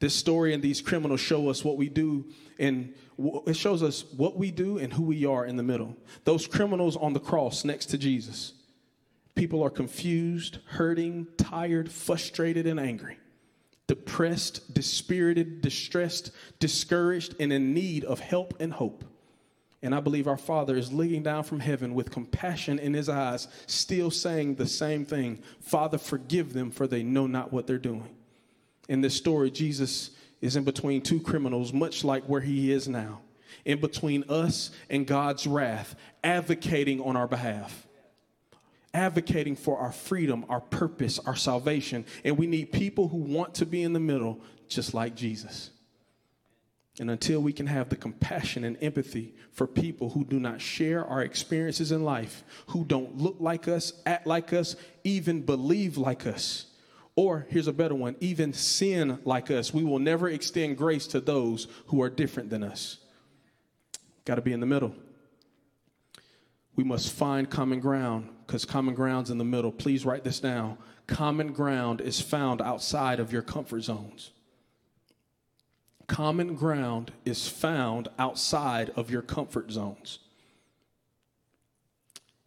[0.00, 2.26] This story and these criminals show us what we do,
[2.58, 2.92] and
[3.46, 5.96] it shows us what we do and who we are in the middle.
[6.24, 8.54] Those criminals on the cross next to Jesus.
[9.36, 13.16] People are confused, hurting, tired, frustrated, and angry,
[13.86, 19.04] depressed, dispirited, distressed, discouraged, and in need of help and hope.
[19.82, 23.48] And I believe our Father is looking down from heaven with compassion in his eyes,
[23.66, 28.08] still saying the same thing Father, forgive them, for they know not what they're doing.
[28.88, 30.10] In this story, Jesus
[30.40, 33.20] is in between two criminals, much like where he is now,
[33.64, 37.86] in between us and God's wrath, advocating on our behalf
[38.94, 42.04] advocating for our freedom, our purpose, our salvation.
[42.24, 45.70] And we need people who want to be in the middle, just like Jesus.
[47.00, 51.04] And until we can have the compassion and empathy for people who do not share
[51.06, 56.26] our experiences in life, who don't look like us, act like us, even believe like
[56.26, 56.66] us,
[57.16, 61.20] or here's a better one, even sin like us, we will never extend grace to
[61.20, 62.98] those who are different than us.
[64.24, 64.94] Got to be in the middle.
[66.74, 69.72] We must find common ground because common ground's in the middle.
[69.72, 70.78] Please write this down.
[71.06, 74.30] Common ground is found outside of your comfort zones.
[76.06, 80.18] Common ground is found outside of your comfort zones.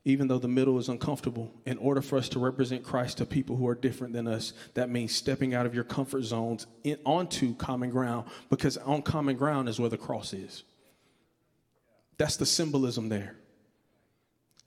[0.04, 3.56] Even though the middle is uncomfortable, in order for us to represent Christ to people
[3.56, 7.56] who are different than us, that means stepping out of your comfort zones in, onto
[7.56, 10.64] common ground because on common ground is where the cross is.
[12.18, 13.36] That's the symbolism there.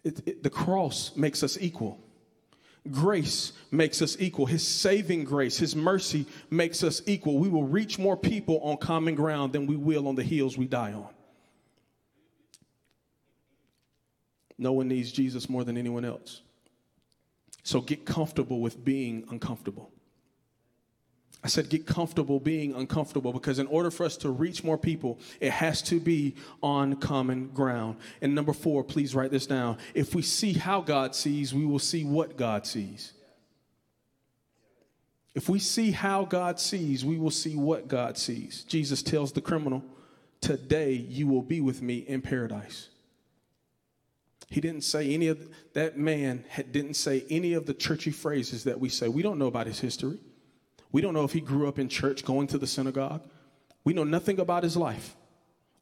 [0.03, 2.01] It, it, the cross makes us equal.
[2.91, 4.47] Grace makes us equal.
[4.47, 7.39] His saving grace, His mercy makes us equal.
[7.39, 10.67] We will reach more people on common ground than we will on the hills we
[10.67, 11.09] die on.
[14.59, 16.43] No one needs Jesus more than anyone else.
[17.63, 19.93] So get comfortable with being uncomfortable.
[21.43, 25.21] I said, get comfortable being uncomfortable because in order for us to reach more people,
[25.41, 27.97] it has to be on common ground.
[28.21, 29.79] And number four, please write this down.
[29.95, 33.13] If we see how God sees, we will see what God sees.
[35.35, 38.65] If we see how God sees, we will see what God sees.
[38.65, 39.85] Jesus tells the criminal,
[40.41, 42.89] Today you will be with me in paradise.
[44.49, 48.65] He didn't say any of that man had, didn't say any of the churchy phrases
[48.65, 49.09] that we say.
[49.09, 50.19] We don't know about his history.
[50.93, 53.23] We don't know if he grew up in church going to the synagogue.
[53.85, 55.17] We know nothing about his life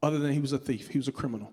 [0.03, 1.53] other than he was a thief, he was a criminal.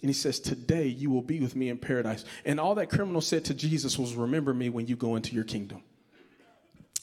[0.00, 2.24] And he says, Today you will be with me in paradise.
[2.44, 5.44] And all that criminal said to Jesus was, Remember me when you go into your
[5.44, 5.82] kingdom.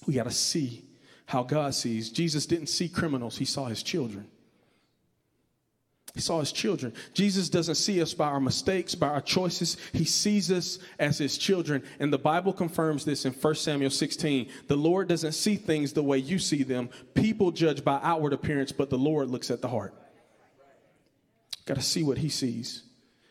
[0.06, 0.86] We got to see
[1.26, 2.10] how God sees.
[2.10, 4.28] Jesus didn't see criminals, he saw his children.
[6.16, 6.94] He saw his children.
[7.14, 9.76] Jesus doesn't see us by our mistakes, by our choices.
[9.92, 11.84] He sees us as his children.
[12.00, 14.50] And the Bible confirms this in 1 Samuel 16.
[14.68, 16.90] The Lord doesn't see things the way you see them.
[17.16, 19.94] People judge by outward appearance, but the Lord looks at the heart.
[21.66, 22.84] Got to see what he sees.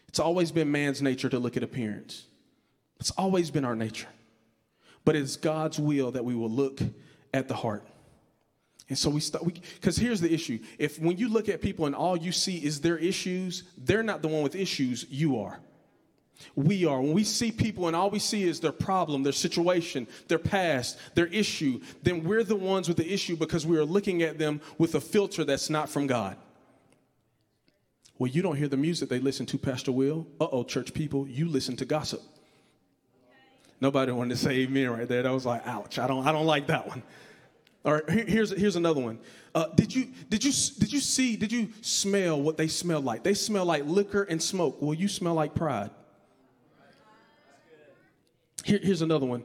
[0.08, 2.26] It's always been man's nature to look at appearance,
[3.00, 4.08] it's always been our nature.
[5.06, 6.80] But it's God's will that we will look
[7.32, 7.84] at the heart.
[8.88, 10.58] And so we start, because here's the issue.
[10.78, 14.20] If when you look at people and all you see is their issues, they're not
[14.20, 15.58] the one with issues, you are.
[16.54, 17.00] We are.
[17.00, 20.98] When we see people and all we see is their problem, their situation, their past,
[21.14, 24.60] their issue, then we're the ones with the issue because we are looking at them
[24.76, 26.36] with a filter that's not from God.
[28.18, 30.26] Well, you don't hear the music they listen to, Pastor Will.
[30.40, 32.20] Uh oh, church people, you listen to gossip.
[33.80, 35.22] Nobody wanted to say amen right there.
[35.22, 35.98] That was like, ouch.
[35.98, 37.02] I don't, I don't like that one.
[37.84, 39.18] Or here's here's another one.
[39.54, 43.22] Uh, did you did you did you see did you smell what they smell like?
[43.22, 44.78] They smell like liquor and smoke.
[44.80, 45.90] Well, you smell like pride.
[48.64, 49.44] Here, here's another one.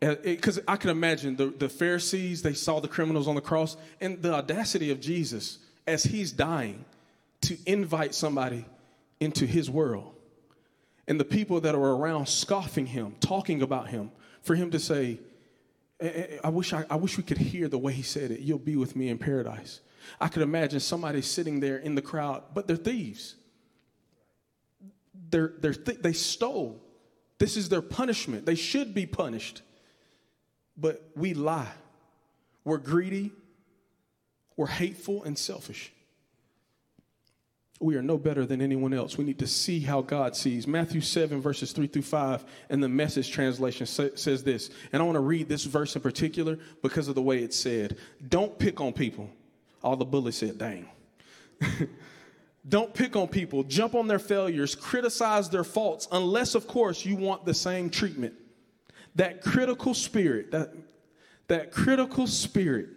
[0.00, 3.76] Because uh, I can imagine the, the Pharisees, they saw the criminals on the cross,
[4.00, 6.84] and the audacity of Jesus as he's dying
[7.42, 8.64] to invite somebody
[9.20, 10.14] into his world.
[11.06, 14.10] And the people that are around scoffing him, talking about him,
[14.42, 15.20] for him to say,
[16.00, 18.30] Eh, eh, eh, I wish, I, I wish we could hear the way he said
[18.30, 18.40] it.
[18.40, 19.80] You'll be with me in paradise.
[20.20, 23.36] I could imagine somebody sitting there in the crowd, but they're thieves.
[25.30, 26.82] They're, they're th- they stole.
[27.38, 28.44] This is their punishment.
[28.44, 29.62] They should be punished.
[30.76, 31.72] But we lie.
[32.64, 33.32] We're greedy.
[34.56, 35.92] We're hateful and selfish.
[37.80, 39.18] We are no better than anyone else.
[39.18, 40.66] We need to see how God sees.
[40.66, 44.70] Matthew 7, verses 3 through 5, and the message translation says this.
[44.92, 47.96] And I want to read this verse in particular because of the way it's said.
[48.28, 49.28] Don't pick on people.
[49.82, 50.88] All the bullies said, dang.
[52.68, 57.14] Don't pick on people, jump on their failures, criticize their faults, unless, of course, you
[57.14, 58.32] want the same treatment.
[59.16, 60.72] That critical spirit, that,
[61.48, 62.88] that critical spirit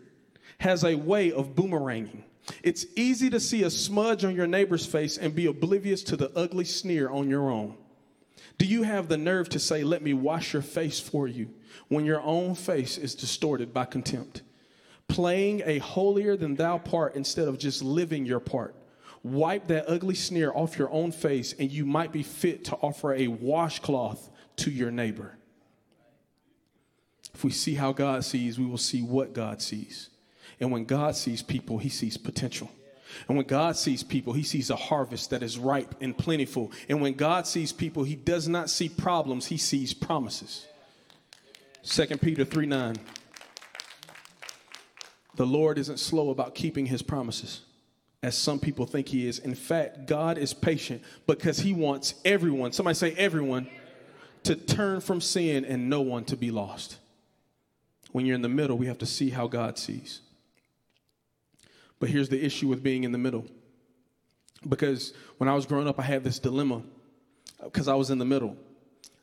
[0.60, 2.24] has a way of boomeranging.
[2.64, 6.32] It's easy to see a smudge on your neighbor's face and be oblivious to the
[6.36, 7.76] ugly sneer on your own.
[8.58, 11.50] Do you have the nerve to say, Let me wash your face for you,
[11.90, 14.42] when your own face is distorted by contempt?
[15.08, 18.76] Playing a holier than thou part instead of just living your part.
[19.24, 23.14] Wipe that ugly sneer off your own face, and you might be fit to offer
[23.14, 25.38] a washcloth to your neighbor.
[27.34, 30.10] If we see how God sees, we will see what God sees.
[30.60, 32.70] And when God sees people, he sees potential.
[33.28, 36.72] And when God sees people, he sees a harvest that is ripe and plentiful.
[36.90, 40.68] And when God sees people, he does not see problems, he sees promises.
[41.84, 42.96] 2 Peter 3 9.
[45.36, 47.62] The Lord isn't slow about keeping his promises
[48.24, 49.40] as some people think he is.
[49.40, 53.68] In fact, God is patient because he wants everyone, somebody say everyone,
[54.44, 56.98] to turn from sin and no one to be lost.
[58.12, 60.22] When you're in the middle, we have to see how God sees.
[62.00, 63.46] But here's the issue with being in the middle.
[64.68, 66.82] Because when I was growing up, I had this dilemma
[67.64, 68.58] because I was in the middle.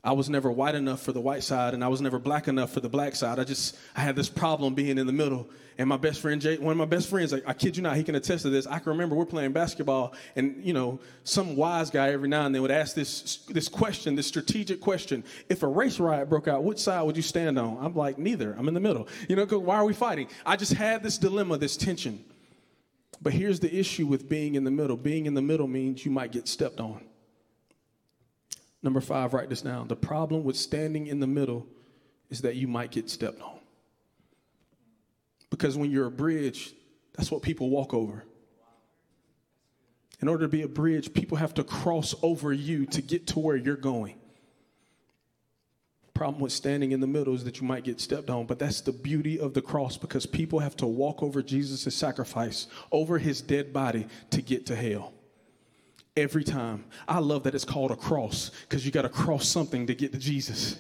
[0.04, 2.70] I was never white enough for the white side, and I was never black enough
[2.70, 3.38] for the black side.
[3.38, 5.48] I just I had this problem being in the middle.
[5.78, 7.96] And my best friend, Jay, one of my best friends, I, I kid you not,
[7.96, 8.64] he can attest to this.
[8.66, 12.54] I can remember we're playing basketball, and you know, some wise guy every now and
[12.54, 16.64] then would ask this this question, this strategic question: If a race riot broke out,
[16.64, 17.78] which side would you stand on?
[17.80, 18.54] I'm like, neither.
[18.58, 19.08] I'm in the middle.
[19.26, 20.28] You know, why are we fighting?
[20.44, 22.22] I just had this dilemma, this tension.
[23.24, 24.98] But here's the issue with being in the middle.
[24.98, 27.00] Being in the middle means you might get stepped on.
[28.82, 29.88] Number five, write this down.
[29.88, 31.66] The problem with standing in the middle
[32.28, 33.58] is that you might get stepped on.
[35.48, 36.74] Because when you're a bridge,
[37.16, 38.24] that's what people walk over.
[40.20, 43.38] In order to be a bridge, people have to cross over you to get to
[43.38, 44.16] where you're going.
[46.14, 48.80] Problem with standing in the middle is that you might get stepped on, but that's
[48.80, 53.42] the beauty of the cross because people have to walk over Jesus' sacrifice, over his
[53.42, 55.12] dead body to get to hell
[56.16, 56.84] every time.
[57.08, 60.12] I love that it's called a cross because you got to cross something to get
[60.12, 60.78] to Jesus.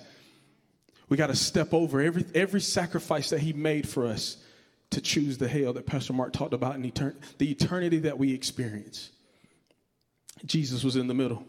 [1.08, 4.38] We got to step over every, every sacrifice that he made for us
[4.90, 8.32] to choose the hell that Pastor Mark talked about in etern- the eternity that we
[8.32, 9.10] experience.
[10.46, 11.44] Jesus was in the middle.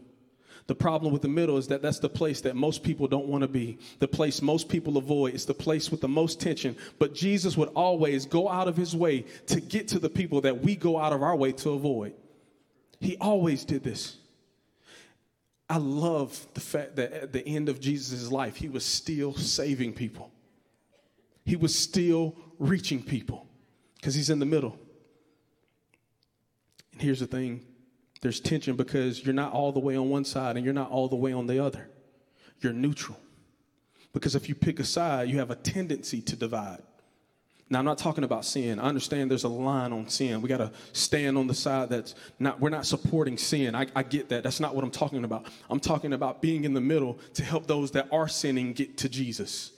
[0.67, 3.43] The problem with the middle is that that's the place that most people don't want
[3.43, 5.35] to be, the place most people avoid.
[5.35, 6.75] It's the place with the most tension.
[6.97, 10.61] But Jesus would always go out of his way to get to the people that
[10.61, 12.13] we go out of our way to avoid.
[12.99, 14.17] He always did this.
[15.69, 19.93] I love the fact that at the end of Jesus' life, he was still saving
[19.93, 20.31] people.
[21.43, 23.47] He was still reaching people
[23.95, 24.79] because he's in the middle.
[26.93, 27.65] And here's the thing
[28.21, 31.07] there's tension because you're not all the way on one side and you're not all
[31.07, 31.89] the way on the other.
[32.61, 33.19] You're neutral.
[34.13, 36.81] Because if you pick a side, you have a tendency to divide.
[37.69, 38.79] Now, I'm not talking about sin.
[38.79, 40.41] I understand there's a line on sin.
[40.41, 43.75] We got to stand on the side that's not, we're not supporting sin.
[43.75, 44.43] I, I, get that.
[44.43, 45.47] That's not what I'm talking about.
[45.69, 49.09] I'm talking about being in the middle to help those that are sinning get to
[49.09, 49.71] Jesus.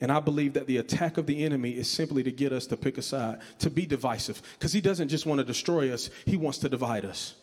[0.00, 2.76] And I believe that the attack of the enemy is simply to get us to
[2.76, 6.36] pick a side, to be divisive, because he doesn't just want to destroy us, he
[6.36, 7.34] wants to divide us.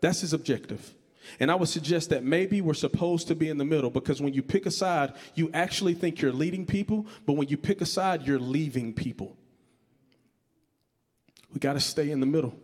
[0.00, 0.94] That's his objective.
[1.40, 4.34] And I would suggest that maybe we're supposed to be in the middle because when
[4.34, 7.86] you pick a side, you actually think you're leading people, but when you pick a
[7.86, 9.36] side, you're leaving people.
[11.52, 12.54] We got to stay in the middle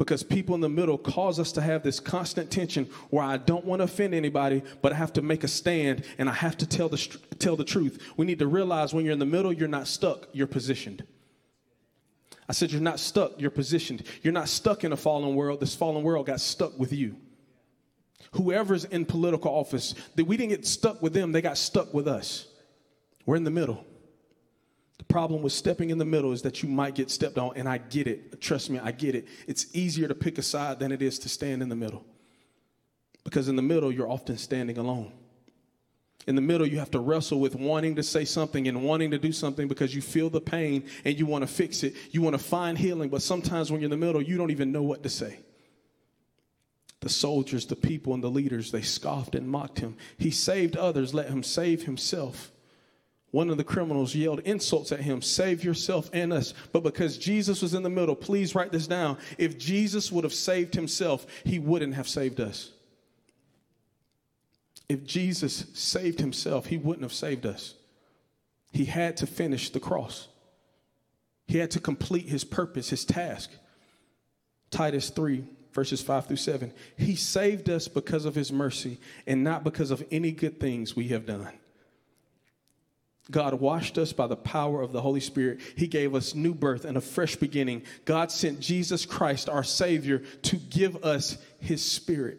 [0.00, 3.66] because people in the middle cause us to have this constant tension where I don't
[3.66, 6.66] want to offend anybody, but I have to make a stand and I have to
[6.66, 6.96] tell the,
[7.38, 8.02] tell the truth.
[8.16, 11.04] We need to realize when you're in the middle, you're not stuck, you're positioned.
[12.48, 14.04] I said, You're not stuck, you're positioned.
[14.22, 15.60] You're not stuck in a fallen world.
[15.60, 17.16] This fallen world got stuck with you.
[18.32, 22.48] Whoever's in political office, we didn't get stuck with them, they got stuck with us.
[23.26, 23.84] We're in the middle.
[25.00, 27.66] The problem with stepping in the middle is that you might get stepped on, and
[27.66, 28.38] I get it.
[28.38, 29.26] Trust me, I get it.
[29.46, 32.04] It's easier to pick a side than it is to stand in the middle.
[33.24, 35.10] Because in the middle, you're often standing alone.
[36.26, 39.18] In the middle, you have to wrestle with wanting to say something and wanting to
[39.18, 41.94] do something because you feel the pain and you want to fix it.
[42.10, 44.70] You want to find healing, but sometimes when you're in the middle, you don't even
[44.70, 45.38] know what to say.
[47.00, 49.96] The soldiers, the people, and the leaders, they scoffed and mocked him.
[50.18, 52.52] He saved others, let him save himself.
[53.30, 56.52] One of the criminals yelled insults at him, Save yourself and us.
[56.72, 59.18] But because Jesus was in the middle, please write this down.
[59.38, 62.72] If Jesus would have saved himself, he wouldn't have saved us.
[64.88, 67.74] If Jesus saved himself, he wouldn't have saved us.
[68.72, 70.28] He had to finish the cross,
[71.46, 73.50] he had to complete his purpose, his task.
[74.70, 76.72] Titus 3, verses 5 through 7.
[76.96, 81.08] He saved us because of his mercy and not because of any good things we
[81.08, 81.48] have done.
[83.30, 85.60] God washed us by the power of the Holy Spirit.
[85.76, 87.82] He gave us new birth and a fresh beginning.
[88.04, 92.38] God sent Jesus Christ, our Savior, to give us His Spirit.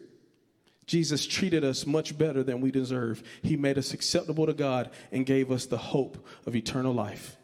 [0.86, 3.22] Jesus treated us much better than we deserve.
[3.42, 7.36] He made us acceptable to God and gave us the hope of eternal life.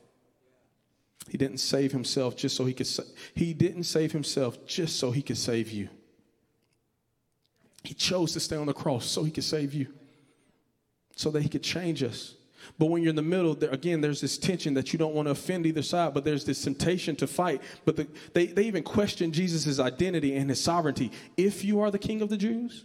[1.29, 5.11] He didn't save himself just so he could sa- he didn't save himself just so
[5.11, 5.89] he could save you.
[7.85, 9.87] He chose to stay on the cross so he could save you.
[11.17, 12.35] So that he could change us.
[12.79, 15.27] But when you're in the middle, there, again, there's this tension that you don't want
[15.27, 17.61] to offend either side, but there's this temptation to fight.
[17.85, 21.11] But the, they, they even question Jesus' identity and his sovereignty.
[21.37, 22.85] If you are the king of the Jews,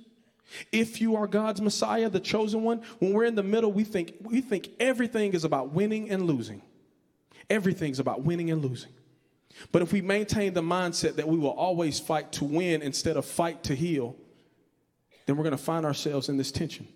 [0.72, 4.16] if you are God's Messiah, the chosen one, when we're in the middle, we think,
[4.22, 6.64] we think everything is about winning and losing.
[7.50, 8.91] Everything's about winning and losing.
[9.72, 13.26] But if we maintain the mindset that we will always fight to win instead of
[13.26, 14.16] fight to heal,
[15.28, 16.88] then we're going to find ourselves in this tension.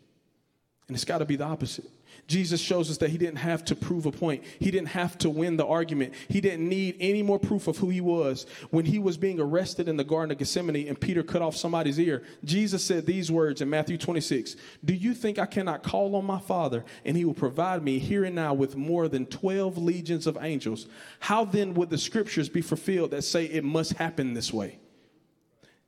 [0.88, 1.86] And it's got to be the opposite.
[2.28, 4.44] Jesus shows us that he didn't have to prove a point.
[4.60, 6.14] He didn't have to win the argument.
[6.28, 8.46] He didn't need any more proof of who he was.
[8.70, 11.98] When he was being arrested in the Garden of Gethsemane and Peter cut off somebody's
[12.00, 16.26] ear, Jesus said these words in Matthew 26 Do you think I cannot call on
[16.26, 20.28] my Father and he will provide me here and now with more than 12 legions
[20.28, 20.88] of angels?
[21.22, 24.80] How then would the scriptures be fulfilled that say it must happen this way?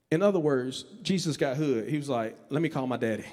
[0.10, 1.90] In other words, Jesus got hood.
[1.90, 3.26] He was like, Let me call my daddy.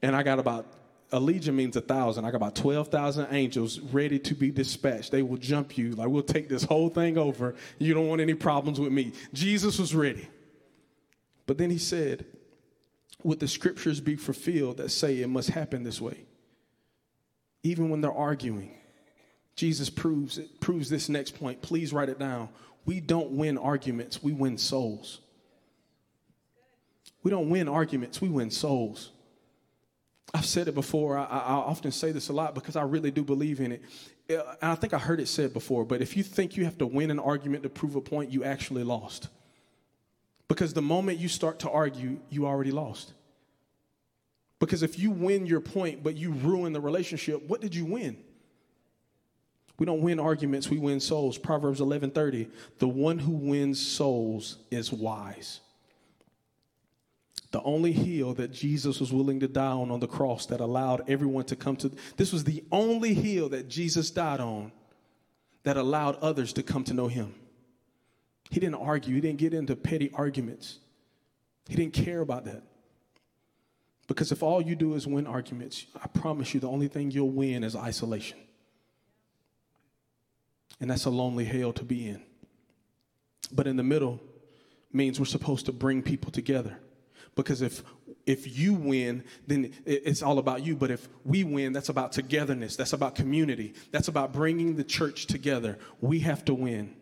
[0.00, 0.66] And I got about
[1.12, 2.24] a legion means a thousand.
[2.24, 5.12] I got about 12,000 angels ready to be dispatched.
[5.12, 5.90] They will jump you.
[5.90, 7.54] Like, we'll take this whole thing over.
[7.78, 9.12] You don't want any problems with me.
[9.32, 10.26] Jesus was ready.
[11.46, 12.24] But then he said,
[13.22, 16.24] Would the scriptures be fulfilled that say it must happen this way?
[17.62, 18.74] Even when they're arguing,
[19.54, 21.60] Jesus proves it, proves this next point.
[21.60, 22.48] Please write it down.
[22.86, 25.20] We don't win arguments, we win souls.
[27.22, 29.11] We don't win arguments, we win souls.
[30.34, 31.18] I've said it before.
[31.18, 33.82] I, I, often say this a lot because I really do believe in it.
[34.30, 36.78] Uh, and I think I heard it said before, but if you think you have
[36.78, 39.28] to win an argument to prove a point, you actually lost.
[40.48, 43.12] Because the moment you start to argue, you already lost.
[44.58, 48.16] Because if you win your point, but you ruin the relationship, what did you win?
[49.78, 51.36] We don't win arguments, we win souls.
[51.36, 52.48] Proverbs 11:30,
[52.78, 55.61] the one who wins souls is wise
[57.52, 61.08] the only hill that Jesus was willing to die on on the cross that allowed
[61.08, 61.92] everyone to come to.
[62.16, 64.72] This was the only hill that Jesus died on
[65.62, 67.34] that allowed others to come to know him.
[68.50, 70.78] He didn't argue, he didn't get into petty arguments.
[71.68, 72.62] He didn't care about that.
[74.08, 77.30] Because if all you do is win arguments, I promise you the only thing you'll
[77.30, 78.38] win is isolation.
[80.80, 82.22] And that's a lonely hell to be in.
[83.52, 84.20] But in the middle
[84.92, 86.78] means we're supposed to bring people together.
[87.34, 87.82] Because if
[88.24, 90.76] if you win, then it's all about you.
[90.76, 92.76] But if we win, that's about togetherness.
[92.76, 93.74] That's about community.
[93.90, 95.78] That's about bringing the church together.
[96.00, 96.94] We have to win.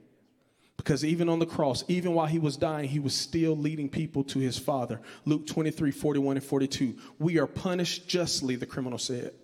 [0.79, 4.25] Because even on the cross, even while he was dying, he was still leading people
[4.25, 5.03] to his Father.
[5.27, 6.97] Luke 23 41 and 42.
[7.19, 9.35] We are punished justly, the criminal said,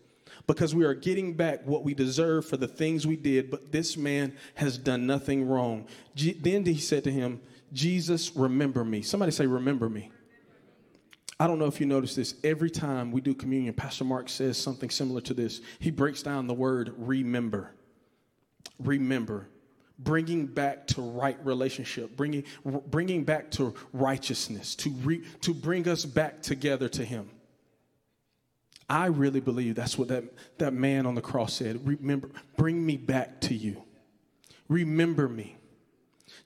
[0.46, 3.98] because we are getting back what we deserve for the things we did, but this
[3.98, 5.86] man has done nothing wrong.
[6.14, 9.02] then he said to him, Jesus, remember me.
[9.02, 10.10] Somebody say, Remember me.
[11.38, 12.34] I don't know if you notice this.
[12.42, 15.60] Every time we do communion, Pastor Mark says something similar to this.
[15.78, 17.72] He breaks down the word remember.
[18.78, 19.48] Remember.
[19.98, 22.44] bringing back to right relationship, bringing,
[22.90, 27.30] bringing back to righteousness, to, re, to bring us back together to Him.
[28.88, 30.24] I really believe that's what that,
[30.58, 31.86] that man on the cross said.
[31.86, 33.82] Remember, bring me back to you.
[34.68, 35.55] Remember me.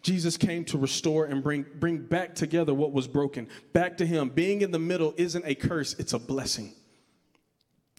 [0.02, 4.30] Jesus came to restore and bring, bring back together what was broken, back to Him.
[4.30, 6.74] Being in the middle isn't a curse, it's a blessing.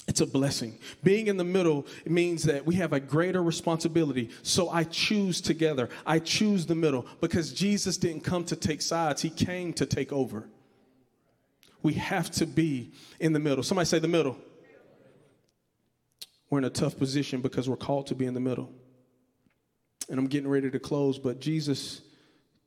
[0.08, 0.80] It's a blessing.
[1.04, 4.30] Being in the middle means that we have a greater responsibility.
[4.42, 5.90] So I choose together.
[6.06, 10.12] I choose the middle because Jesus didn't come to take sides, He came to take
[10.12, 10.50] over.
[11.84, 13.64] We have to be in the middle.
[13.64, 14.38] Somebody say the middle.
[16.50, 18.72] We're in a tough position because we're called to be in the middle.
[20.10, 22.02] And I'm getting ready to close, but Jesus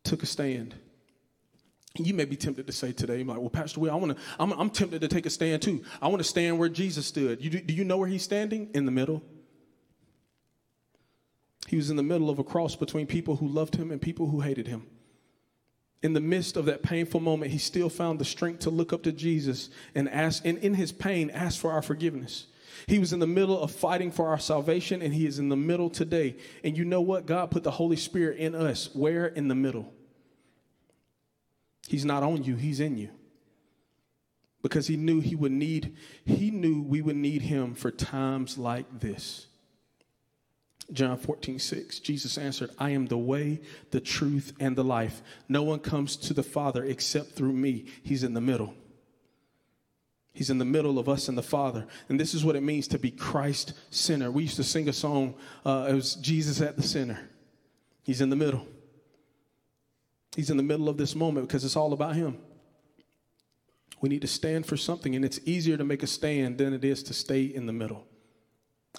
[0.03, 0.75] took a stand.
[1.97, 4.23] You may be tempted to say today, "I'm like, well, Pastor Will, I want to,
[4.39, 5.85] I'm, I'm tempted to take a stand too.
[6.03, 7.45] I want to stand where Jesus stood.
[7.45, 8.71] You, do you know where he's standing?
[8.75, 9.23] In the middle.
[11.69, 14.29] He was in the middle of a cross between people who loved him and people
[14.29, 14.87] who hated him.
[16.03, 19.03] In the midst of that painful moment, he still found the strength to look up
[19.05, 22.47] to Jesus and ask, and in his pain, ask for our forgiveness.
[22.87, 25.57] He was in the middle of fighting for our salvation, and he is in the
[25.57, 26.37] middle today.
[26.63, 27.27] And you know what?
[27.27, 28.91] God put the Holy Spirit in us.
[28.95, 29.27] Where?
[29.27, 29.93] In the middle.
[31.89, 33.11] He's not on you, he's in you.
[34.63, 35.95] Because he knew he would need,
[36.25, 39.47] he knew we would need him for times like this.
[40.93, 43.61] John 14, 6, Jesus answered, I am the way,
[43.91, 45.23] the truth, and the life.
[45.49, 47.87] No one comes to the Father except through me.
[48.03, 48.75] He's in the middle.
[50.35, 51.87] He's in the middle of us and the Father.
[52.09, 54.33] And this is what it means to be Christ center.
[54.33, 57.21] We used to sing a song, uh, it was Jesus at the center.
[58.03, 58.67] He's in the middle.
[60.35, 62.37] He's in the middle of this moment because it's all about Him.
[64.01, 66.85] We need to stand for something, and it's easier to make a stand than it
[66.85, 68.05] is to stay in the middle.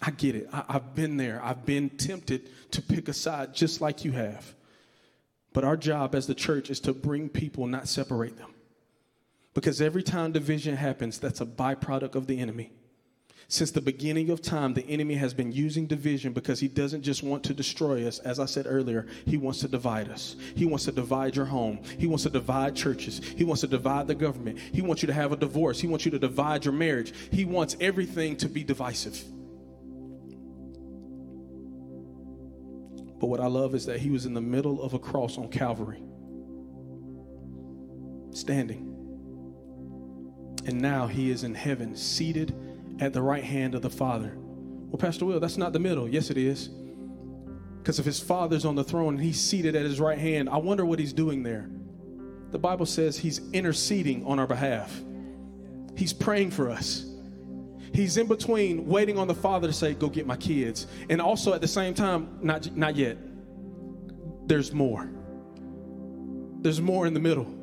[0.02, 0.48] I get it.
[0.52, 1.44] I, have been there.
[1.44, 4.56] I've been tempted to pick a side just like you have.
[5.54, 8.55] But our job as the church is to bring people, not separate them.
[9.56, 12.74] Because every time division happens, that's a byproduct of the enemy.
[13.48, 17.24] Since the beginning of time, the enemy has been using division because he doesn't just
[17.24, 18.20] want to destroy us.
[18.20, 20.36] As I said earlier, he wants to divide us.
[20.56, 21.80] He wants to divide your home.
[21.98, 23.22] He wants to divide churches.
[23.24, 24.60] He wants to divide the government.
[24.60, 25.80] He wants you to have a divorce.
[25.80, 27.14] He wants you to divide your marriage.
[27.32, 29.24] He wants everything to be divisive.
[33.20, 35.50] But what I love is that he was in the middle of a cross on
[35.50, 36.04] Calvary,
[38.32, 38.95] standing.
[40.66, 42.56] And now he is in heaven, seated
[43.00, 44.34] at the right hand of the Father.
[44.36, 46.08] Well, Pastor Will, that's not the middle.
[46.08, 46.70] Yes, it is.
[47.78, 50.58] Because if his Father's on the throne and he's seated at his right hand, I
[50.58, 51.70] wonder what he's doing there.
[52.52, 55.02] The Bible says he's interceding on our behalf,
[55.96, 57.06] he's praying for us.
[57.94, 60.88] He's in between waiting on the Father to say, Go get my kids.
[61.10, 63.18] And also at the same time, not, not yet.
[64.48, 65.10] There's more.
[66.60, 67.55] There's more in the middle.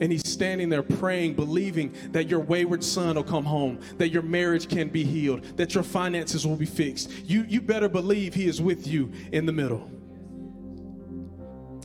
[0.00, 4.22] And he's standing there praying, believing that your wayward son will come home, that your
[4.22, 7.10] marriage can be healed, that your finances will be fixed.
[7.24, 9.90] You, you better believe he is with you in the middle.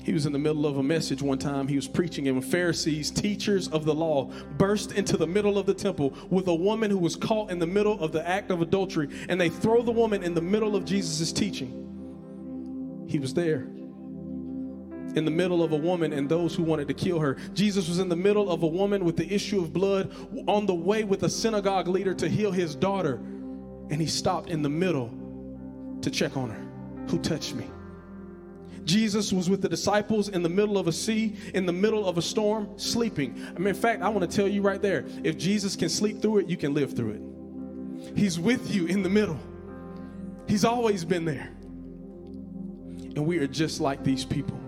[0.04, 1.68] He was in the middle of a message one time.
[1.68, 4.26] He was preaching, and Pharisees, teachers of the law,
[4.58, 7.66] burst into the middle of the temple with a woman who was caught in the
[7.66, 10.86] middle of the act of adultery, and they throw the woman in the middle of
[10.86, 11.82] Jesus' teaching.
[13.10, 13.68] He was there
[15.16, 17.38] in the middle of a woman and those who wanted to kill her.
[17.54, 20.14] Jesus was in the middle of a woman with the issue of blood
[20.48, 23.16] on the way with a synagogue leader to heal his daughter.
[23.90, 25.12] And he stopped in the middle
[26.02, 26.66] to check on her.
[27.10, 27.70] Who touched me?
[28.84, 32.18] Jesus was with the disciples in the middle of a sea, in the middle of
[32.18, 33.44] a storm, sleeping.
[33.56, 36.22] I mean, in fact, I want to tell you right there if Jesus can sleep
[36.22, 38.16] through it, you can live through it.
[38.16, 39.40] He's with you in the middle,
[40.48, 41.50] He's always been there.
[43.16, 44.60] And we are just like these people.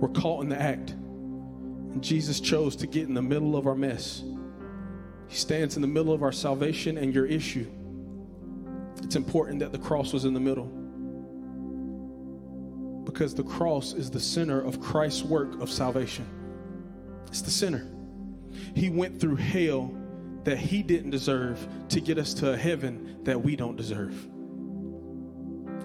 [0.00, 0.90] We're caught in the act.
[0.90, 4.24] And Jesus chose to get in the middle of our mess.
[5.28, 7.70] He stands in the middle of our salvation and your issue.
[9.02, 10.66] It's important that the cross was in the middle.
[13.04, 16.26] Because the cross is the center of Christ's work of salvation.
[17.26, 17.86] It's the center.
[18.74, 19.94] He went through hell
[20.44, 24.14] that he didn't deserve to get us to a heaven that we don't deserve.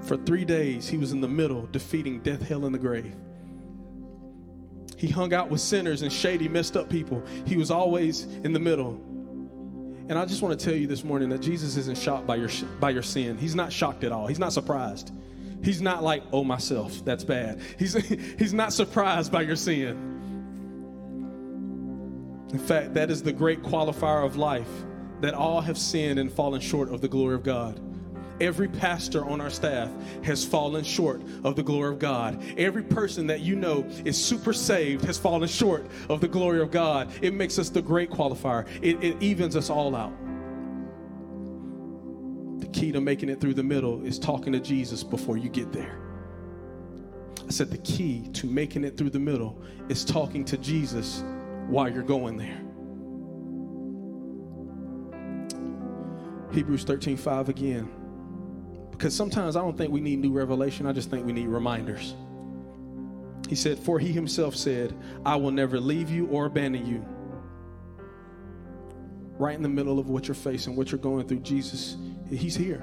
[0.04, 3.16] For three days, he was in the middle, defeating death, hell, and the grave.
[4.98, 7.24] He hung out with sinners and shady, messed up people.
[7.46, 9.02] He was always in the middle.
[10.08, 12.50] And I just want to tell you this morning that Jesus isn't shocked by your
[12.80, 13.38] by your sin.
[13.38, 14.28] He's not shocked at all.
[14.28, 15.12] He's not surprised.
[15.64, 17.94] He's not like, "Oh, myself, that's bad." He's
[18.40, 20.14] he's not surprised by your sin.
[22.52, 24.70] In fact, that is the great qualifier of life
[25.22, 27.80] that all have sinned and fallen short of the glory of God.
[28.42, 29.90] Every pastor on our staff
[30.24, 32.44] has fallen short of the glory of God.
[32.58, 36.70] Every person that you know is super saved has fallen short of the glory of
[36.70, 37.10] God.
[37.22, 40.14] It makes us the great qualifier, it, it evens us all out.
[42.60, 45.72] The key to making it through the middle is talking to Jesus before you get
[45.72, 46.00] there.
[47.48, 51.24] I said the key to making it through the middle is talking to Jesus
[51.68, 52.62] while you're going there.
[56.54, 58.05] Hebrews 13 5 again.
[58.98, 62.16] Because sometimes I don't think we need new revelation, I just think we need reminders.
[63.50, 64.96] He said, For he himself said,
[65.26, 67.06] I will never leave you or abandon you.
[69.38, 71.98] Right in the middle of what you're facing, what you're going through, Jesus,
[72.30, 72.82] he's here.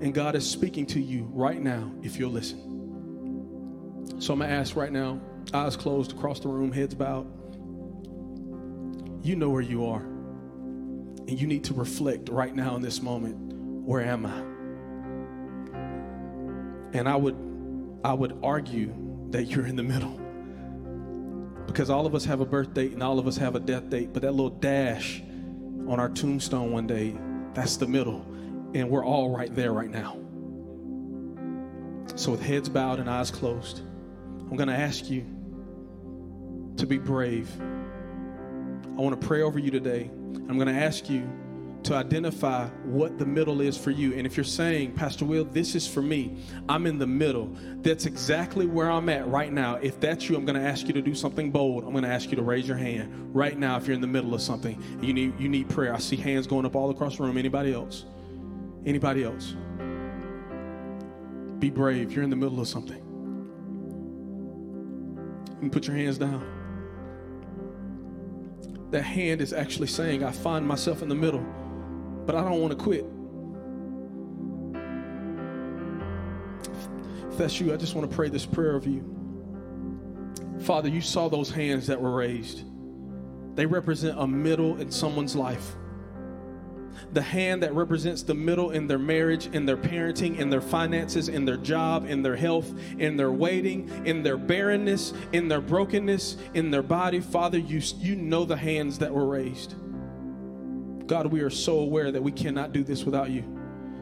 [0.00, 2.60] And God is speaking to you right now if you'll listen.
[4.20, 5.20] So I'm going to ask right now,
[5.54, 7.26] eyes closed across the room, heads bowed.
[9.24, 10.02] You know where you are.
[10.02, 13.38] And you need to reflect right now in this moment
[13.84, 14.51] where am I?
[16.92, 17.36] And I would
[18.04, 18.92] I would argue
[19.30, 20.18] that you're in the middle.
[21.66, 23.88] Because all of us have a birth date and all of us have a death
[23.88, 25.22] date, but that little dash
[25.88, 27.16] on our tombstone one day,
[27.54, 28.26] that's the middle.
[28.74, 30.18] And we're all right there right now.
[32.16, 35.24] So with heads bowed and eyes closed, I'm going to ask you
[36.76, 37.50] to be brave.
[37.60, 40.10] I want to pray over you today.
[40.12, 41.26] I'm going to ask you
[41.84, 44.14] to identify what the middle is for you.
[44.14, 46.38] And if you're saying, Pastor Will, this is for me,
[46.68, 47.50] I'm in the middle,
[47.82, 49.76] that's exactly where I'm at right now.
[49.76, 51.84] If that's you, I'm going to ask you to do something bold.
[51.84, 54.06] I'm going to ask you to raise your hand right now if you're in the
[54.06, 54.82] middle of something.
[55.00, 55.94] You need, you need prayer.
[55.94, 57.36] I see hands going up all across the room.
[57.36, 58.04] Anybody else?
[58.86, 59.54] Anybody else?
[61.58, 62.12] Be brave.
[62.12, 63.00] You're in the middle of something.
[65.62, 66.44] You put your hands down.
[68.90, 71.44] That hand is actually saying, I find myself in the middle,
[72.26, 73.04] but I don't want to quit.
[77.30, 79.08] If that's you, I just want to pray this prayer of you.
[80.60, 82.64] Father, you saw those hands that were raised.
[83.56, 85.76] They represent a middle in someone's life
[87.12, 91.28] the hand that represents the middle in their marriage, in their parenting, in their finances,
[91.28, 96.36] in their job, in their health, in their waiting, in their barrenness, in their brokenness,
[96.54, 97.20] in their body.
[97.20, 99.74] Father, you, you know the hands that were raised.
[101.06, 103.44] God, we are so aware that we cannot do this without you.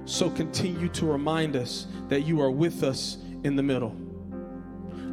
[0.05, 3.97] So continue to remind us that you are with us in the middle.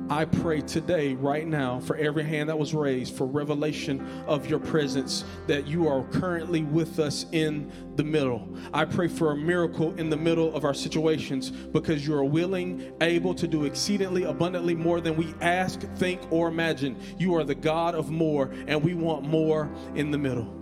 [0.10, 4.60] I pray today, right now, for every hand that was raised, for revelation of your
[4.60, 8.48] presence, that you are currently with us in the middle.
[8.74, 12.94] I pray for a miracle in the middle of our situations because you are willing,
[13.02, 16.96] able to do exceedingly abundantly more than we ask, think, or imagine.
[17.20, 20.54] You are the God of more, and we want more in the middle.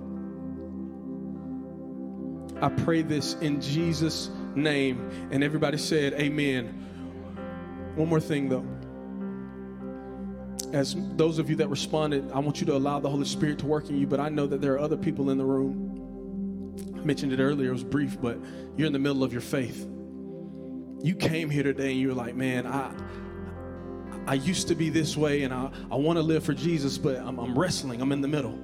[2.61, 5.09] I pray this in Jesus' name.
[5.31, 6.67] And everybody said, Amen.
[7.95, 8.65] One more thing, though
[10.75, 13.65] as those of you that responded, I want you to allow the Holy Spirit to
[13.65, 16.73] work in you, but I know that there are other people in the room.
[16.95, 18.37] I mentioned it earlier, it was brief, but
[18.75, 19.87] you're in the middle of your faith.
[21.01, 22.91] You came here today and you're like, man, I
[24.27, 27.17] I used to be this way and I, I want to live for Jesus, but
[27.17, 28.57] I'm, I'm wrestling, I'm in the middle.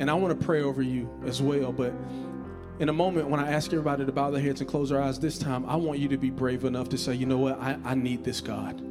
[0.00, 1.94] And I want to pray over you as well, but
[2.80, 5.20] in a moment when I ask everybody to bow their heads and close their eyes
[5.20, 7.78] this time, I want you to be brave enough to say, you know what, I,
[7.84, 8.82] I need this God.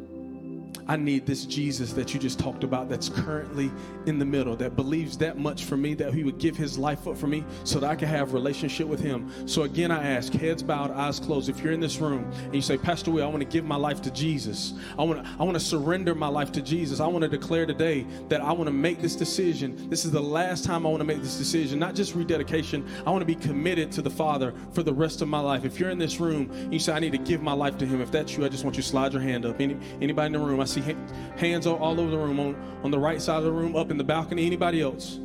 [0.89, 3.69] I need this Jesus that you just talked about that's currently
[4.07, 7.07] in the middle, that believes that much for me, that he would give his life
[7.07, 9.31] up for me so that I can have relationship with him.
[9.47, 11.47] So again, I ask, heads bowed, eyes closed.
[11.47, 13.75] If you're in this room and you say, Pastor Will, I want to give my
[13.75, 14.73] life to Jesus.
[14.97, 16.99] I want to, I want to surrender my life to Jesus.
[16.99, 19.91] I want to declare today that I want to make this decision.
[19.91, 22.83] This is the last time I want to make this decision, not just rededication.
[23.05, 25.65] I want to be committed to the Father for the rest of my life.
[25.65, 27.85] If you're in this room and you say, I need to give my life to
[27.85, 29.61] him, if that's you, I just want you to slide your hand up.
[29.61, 30.95] Any, anybody in the room, I see see
[31.37, 33.97] hands all, over the room, on, on the right side of the room, up in
[33.97, 34.45] the balcony.
[34.45, 35.19] Anybody else?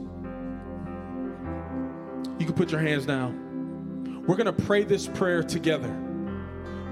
[2.38, 4.24] You can put your hands down.
[4.26, 5.94] We're going to pray this prayer together.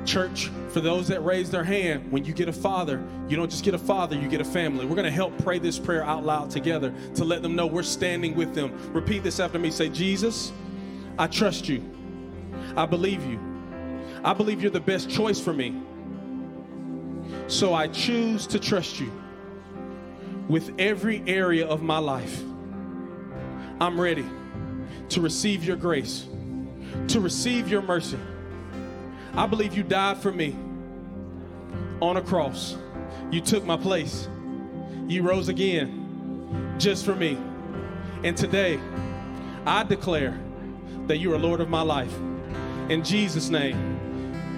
[0.05, 3.65] Church, for those that raise their hand, when you get a father, you don't just
[3.65, 4.85] get a father, you get a family.
[4.85, 7.85] We're going to help pray this prayer out loud together to let them know we're
[7.85, 8.93] standing with them.
[8.93, 9.71] Repeat this after me.
[9.71, 10.53] Say, Jesus,
[11.19, 11.83] I trust you.
[12.77, 13.39] I believe you.
[14.25, 15.81] I believe you're the best choice for me.
[17.49, 19.13] So I choose to trust you
[20.49, 22.43] with every area of my life.
[23.81, 24.27] I'm ready
[25.11, 26.27] to receive your grace,
[27.09, 28.19] to receive your mercy.
[29.35, 30.57] I believe you died for me
[32.01, 32.77] on a cross.
[33.31, 34.29] You took my place.
[35.09, 37.39] You rose again just for me.
[38.25, 38.79] And today,
[39.67, 40.39] I declare
[41.07, 42.15] that you are Lord of my life.
[42.89, 43.92] In Jesus' name.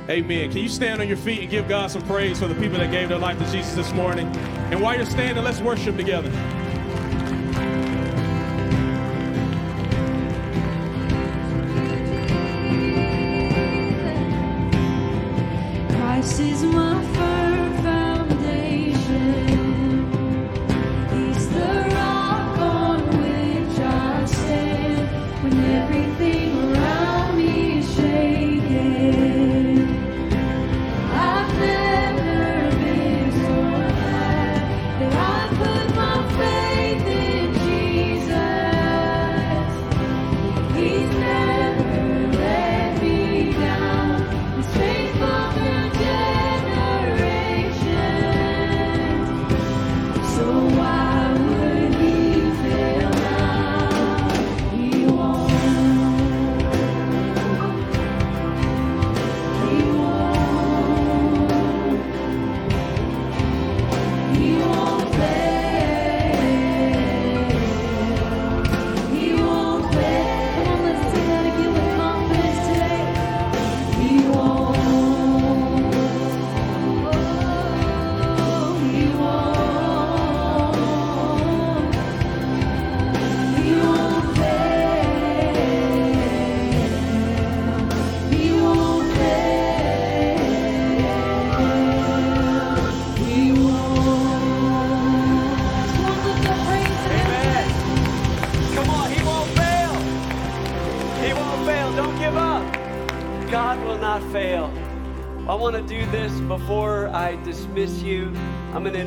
[0.09, 0.51] Amen.
[0.51, 2.91] Can you stand on your feet and give God some praise for the people that
[2.91, 4.27] gave their life to Jesus this morning?
[4.71, 6.31] And while you're standing, let's worship together.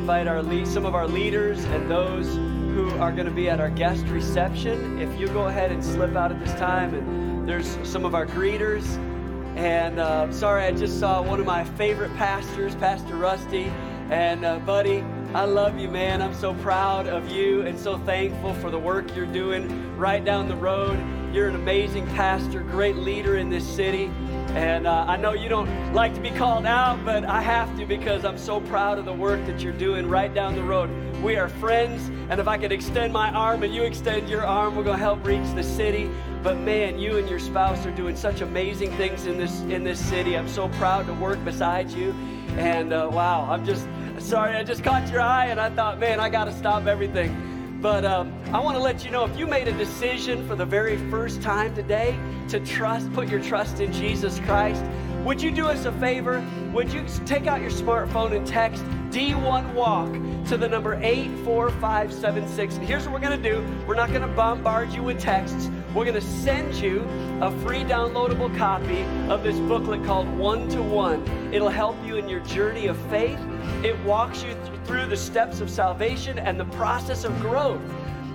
[0.07, 3.59] Invite our lead, some of our leaders and those who are going to be at
[3.59, 5.01] our guest reception.
[5.01, 8.25] If you go ahead and slip out at this time, and there's some of our
[8.25, 8.85] greeters.
[9.57, 13.65] And uh, sorry, I just saw one of my favorite pastors, Pastor Rusty.
[14.09, 15.03] And uh, buddy,
[15.33, 16.21] I love you, man.
[16.21, 20.47] I'm so proud of you and so thankful for the work you're doing right down
[20.47, 20.97] the road.
[21.33, 24.09] You're an amazing pastor, great leader in this city.
[24.51, 25.67] And uh, I know you don't
[25.97, 29.13] like to be called out, but I have to because I'm so proud of the
[29.13, 30.91] work that you're doing right down the road.
[31.23, 34.75] We are friends, and if I could extend my arm and you extend your arm,
[34.75, 36.07] we're going to help reach the city.
[36.43, 39.99] But man, you and your spouse are doing such amazing things in this in this
[39.99, 40.37] city.
[40.37, 42.11] I'm so proud to work beside you.
[42.57, 43.87] And uh, wow, I'm just
[44.19, 47.79] sorry I just caught your eye, and I thought, man, I got to stop everything.
[47.81, 50.65] But um, I want to let you know if you made a decision for the
[50.65, 52.19] very first time today
[52.49, 54.83] to trust, put your trust in Jesus Christ,
[55.27, 56.41] would you do us a favor?
[56.71, 60.09] Would you take out your smartphone and text D1 Walk
[60.47, 62.75] to the number 84576?
[62.77, 65.69] And here's what we're going to do we're not going to bombard you with texts.
[65.93, 67.01] We're going to send you
[67.41, 71.27] a free downloadable copy of this booklet called One to One.
[71.53, 73.39] It'll help you in your journey of faith.
[73.83, 77.81] It walks you th- through the steps of salvation and the process of growth.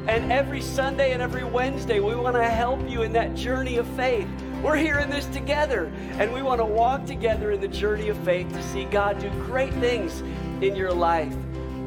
[0.08, 3.86] And every Sunday and every Wednesday, we want to help you in that journey of
[3.96, 4.28] faith.
[4.62, 5.90] We're here in this together,
[6.20, 9.28] and we want to walk together in the journey of faith to see God do
[9.44, 10.20] great things
[10.62, 11.34] in your life.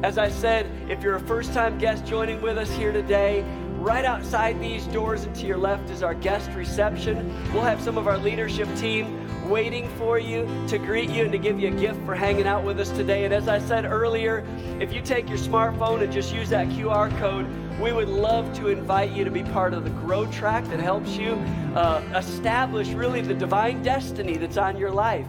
[0.02, 3.42] As I said, if you're a first time guest joining with us here today,
[3.78, 7.34] right outside these doors and to your left is our guest reception.
[7.54, 11.38] We'll have some of our leadership team waiting for you to greet you and to
[11.38, 13.24] give you a gift for hanging out with us today.
[13.24, 14.44] And as I said earlier,
[14.80, 17.46] if you take your smartphone and just use that QR code,
[17.80, 21.16] we would love to invite you to be part of the Grow Track that helps
[21.16, 21.32] you
[21.74, 25.26] uh, establish really the divine destiny that's on your life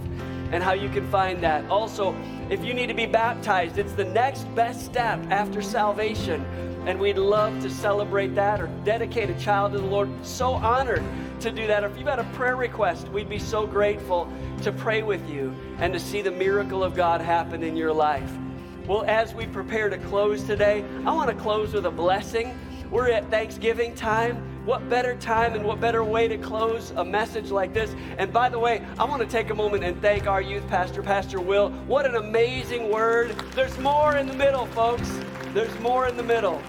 [0.52, 1.70] and how you can find that.
[1.70, 2.16] Also,
[2.50, 6.46] if you need to be baptized, it's the next best step after salvation.
[6.86, 10.10] And we'd love to celebrate that or dedicate a child to the Lord.
[10.26, 11.04] So honored
[11.42, 11.84] to do that.
[11.84, 15.92] If you've got a prayer request, we'd be so grateful to pray with you and
[15.92, 18.32] to see the miracle of God happen in your life.
[18.88, 22.58] Well, as we prepare to close today, I want to close with a blessing.
[22.90, 24.38] We're at Thanksgiving time.
[24.66, 27.94] What better time and what better way to close a message like this?
[28.18, 31.04] And by the way, I want to take a moment and thank our youth pastor,
[31.04, 31.70] Pastor Will.
[31.86, 33.36] What an amazing word.
[33.56, 35.20] There's more in the middle, folks.
[35.54, 36.62] There's more in the middle.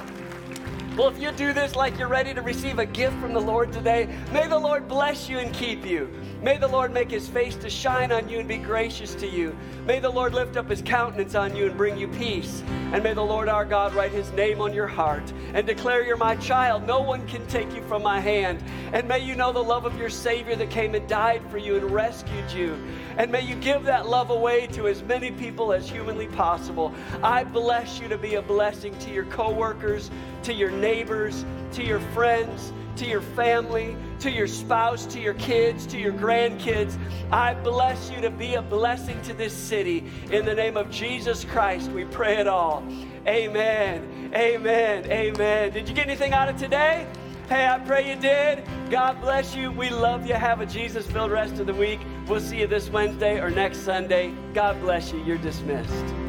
[0.98, 3.72] Well, if you do this like you're ready to receive a gift from the Lord
[3.72, 6.10] today, may the Lord bless you and keep you.
[6.42, 9.56] May the Lord make his face to shine on you and be gracious to you.
[9.86, 12.64] May the Lord lift up his countenance on you and bring you peace.
[12.92, 16.16] And may the Lord our God write his name on your heart and declare you're
[16.16, 16.84] my child.
[16.84, 18.60] No one can take you from my hand.
[18.92, 21.76] And may you know the love of your Savior that came and died for you
[21.76, 22.76] and rescued you.
[23.18, 26.92] And may you give that love away to as many people as humanly possible.
[27.22, 30.10] I bless you to be a blessing to your coworkers,
[30.44, 35.86] to your neighbors, to your friends, to your family, to your spouse, to your kids,
[35.86, 36.96] to your grandkids.
[37.30, 40.04] I bless you to be a blessing to this city.
[40.30, 42.82] In the name of Jesus Christ, we pray it all.
[43.26, 44.32] Amen.
[44.34, 45.04] Amen.
[45.12, 45.72] Amen.
[45.72, 47.06] Did you get anything out of today?
[47.50, 48.64] Hey, I pray you did.
[48.90, 49.70] God bless you.
[49.70, 50.34] We love you.
[50.34, 52.00] Have a Jesus filled rest of the week.
[52.26, 54.32] We'll see you this Wednesday or next Sunday.
[54.54, 55.22] God bless you.
[55.22, 56.27] You're dismissed.